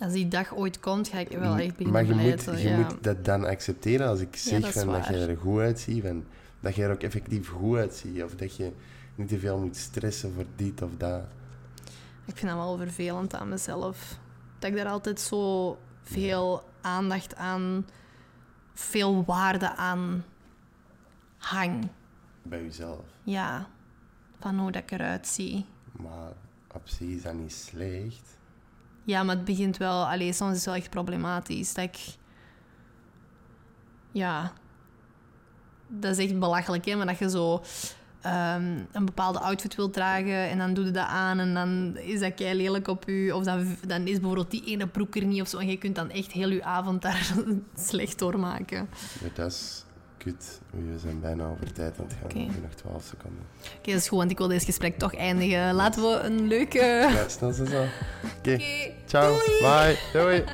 Als 0.00 0.12
die 0.12 0.28
dag 0.28 0.56
ooit 0.56 0.80
komt, 0.80 1.08
ga 1.08 1.18
ik 1.18 1.28
wel 1.28 1.56
echt 1.56 1.76
beginnen 1.76 1.92
maar 1.92 2.04
je, 2.06 2.14
moet, 2.30 2.44
je 2.60 2.68
ja. 2.68 2.76
moet 2.76 2.94
dat 3.00 3.24
dan 3.24 3.44
accepteren 3.44 4.06
als 4.08 4.20
ik 4.20 4.36
zeg 4.36 4.60
dat 4.60 4.72
van 4.72 4.86
dat 4.86 5.00
waar. 5.08 5.18
je 5.18 5.26
er 5.26 5.36
goed 5.36 5.60
uitziet. 5.60 6.02
Van, 6.02 6.24
dat 6.60 6.74
je 6.74 6.82
er 6.82 6.90
ook 6.92 7.02
effectief 7.02 7.48
goed 7.48 7.76
uitziet. 7.76 8.22
Of 8.22 8.34
dat 8.34 8.56
je 8.56 8.70
niet 9.14 9.28
te 9.28 9.38
veel 9.38 9.58
moet 9.58 9.76
stressen 9.76 10.32
voor 10.34 10.44
dit 10.56 10.82
of 10.82 10.90
dat. 10.98 11.20
Ik 12.28 12.36
vind 12.36 12.50
dat 12.52 12.60
wel 12.60 12.76
vervelend 12.76 13.34
aan 13.34 13.48
mezelf. 13.48 14.18
Dat 14.58 14.70
ik 14.70 14.76
daar 14.76 14.88
altijd 14.88 15.20
zo 15.20 15.78
veel 16.02 16.68
aandacht 16.80 17.36
aan, 17.36 17.86
veel 18.74 19.24
waarde 19.24 19.76
aan 19.76 20.24
hang. 21.36 21.88
Bij 22.42 22.62
jezelf. 22.62 23.04
Ja, 23.22 23.66
van 24.40 24.58
hoe 24.58 24.70
dat 24.70 24.82
ik 24.82 24.90
eruit 24.90 25.26
zie. 25.26 25.66
Maar 25.92 26.32
op 26.74 26.88
zich 26.88 27.08
is 27.08 27.22
dat 27.22 27.34
niet 27.34 27.52
slecht. 27.52 28.38
Ja, 29.04 29.22
maar 29.22 29.36
het 29.36 29.44
begint 29.44 29.76
wel... 29.76 30.08
Allee, 30.08 30.32
soms 30.32 30.50
is 30.50 30.56
het 30.56 30.66
wel 30.66 30.74
echt 30.74 30.90
problematisch. 30.90 31.74
Dat 31.74 31.84
ik... 31.84 31.98
Ja... 34.12 34.52
Dat 35.86 36.18
is 36.18 36.24
echt 36.24 36.38
belachelijk, 36.38 36.84
hè. 36.84 36.96
Maar 36.96 37.06
dat 37.06 37.18
je 37.18 37.30
zo 37.30 37.62
ehm, 38.20 38.76
een 38.92 39.04
bepaalde 39.04 39.38
outfit 39.38 39.74
wilt 39.74 39.92
dragen 39.92 40.48
en 40.48 40.58
dan 40.58 40.74
doe 40.74 40.84
je 40.84 40.90
dat 40.90 41.06
aan 41.06 41.38
en 41.38 41.54
dan 41.54 41.96
is 41.96 42.20
dat 42.20 42.34
kei 42.34 42.56
lelijk 42.56 42.88
op 42.88 43.08
u. 43.08 43.30
Of 43.30 43.44
dan, 43.44 43.76
dan 43.86 44.06
is 44.06 44.18
bijvoorbeeld 44.18 44.50
die 44.50 44.64
ene 44.64 44.86
broek 44.86 45.16
er 45.16 45.24
niet 45.24 45.40
of 45.40 45.48
zo. 45.48 45.58
En 45.58 45.68
je 45.68 45.76
kunt 45.76 45.94
dan 45.94 46.10
echt 46.10 46.32
heel 46.32 46.48
je 46.48 46.64
avond 46.64 47.02
daar 47.02 47.34
slecht 47.88 48.18
doormaken. 48.18 48.88
Maar 49.20 49.30
dat 49.34 49.52
is 49.52 49.84
kut. 50.18 50.60
We 50.70 50.98
zijn 50.98 51.20
bijna 51.20 51.46
over 51.46 51.72
tijd 51.72 51.98
aan 51.98 52.04
het 52.04 52.14
gaan. 52.20 52.42
Hebben 52.42 52.62
nog 52.62 52.74
12 52.74 53.04
seconden. 53.04 53.42
Oké, 53.78 53.90
dat 53.90 54.00
is 54.00 54.08
goed, 54.08 54.18
want 54.18 54.30
ik 54.30 54.38
wil 54.38 54.48
deze 54.48 54.64
gesprek 54.64 54.98
toch 54.98 55.14
eindigen. 55.14 55.74
Laten 55.74 56.02
we 56.02 56.20
een 56.20 56.46
leuke... 56.46 56.78
Ja, 56.78 57.28
snel 57.28 57.52
zo. 57.52 57.64
zo. 57.64 57.84
Oké, 58.38 58.58
ciao. 59.06 59.34
Bye. 59.60 59.98
Doei. 60.12 60.44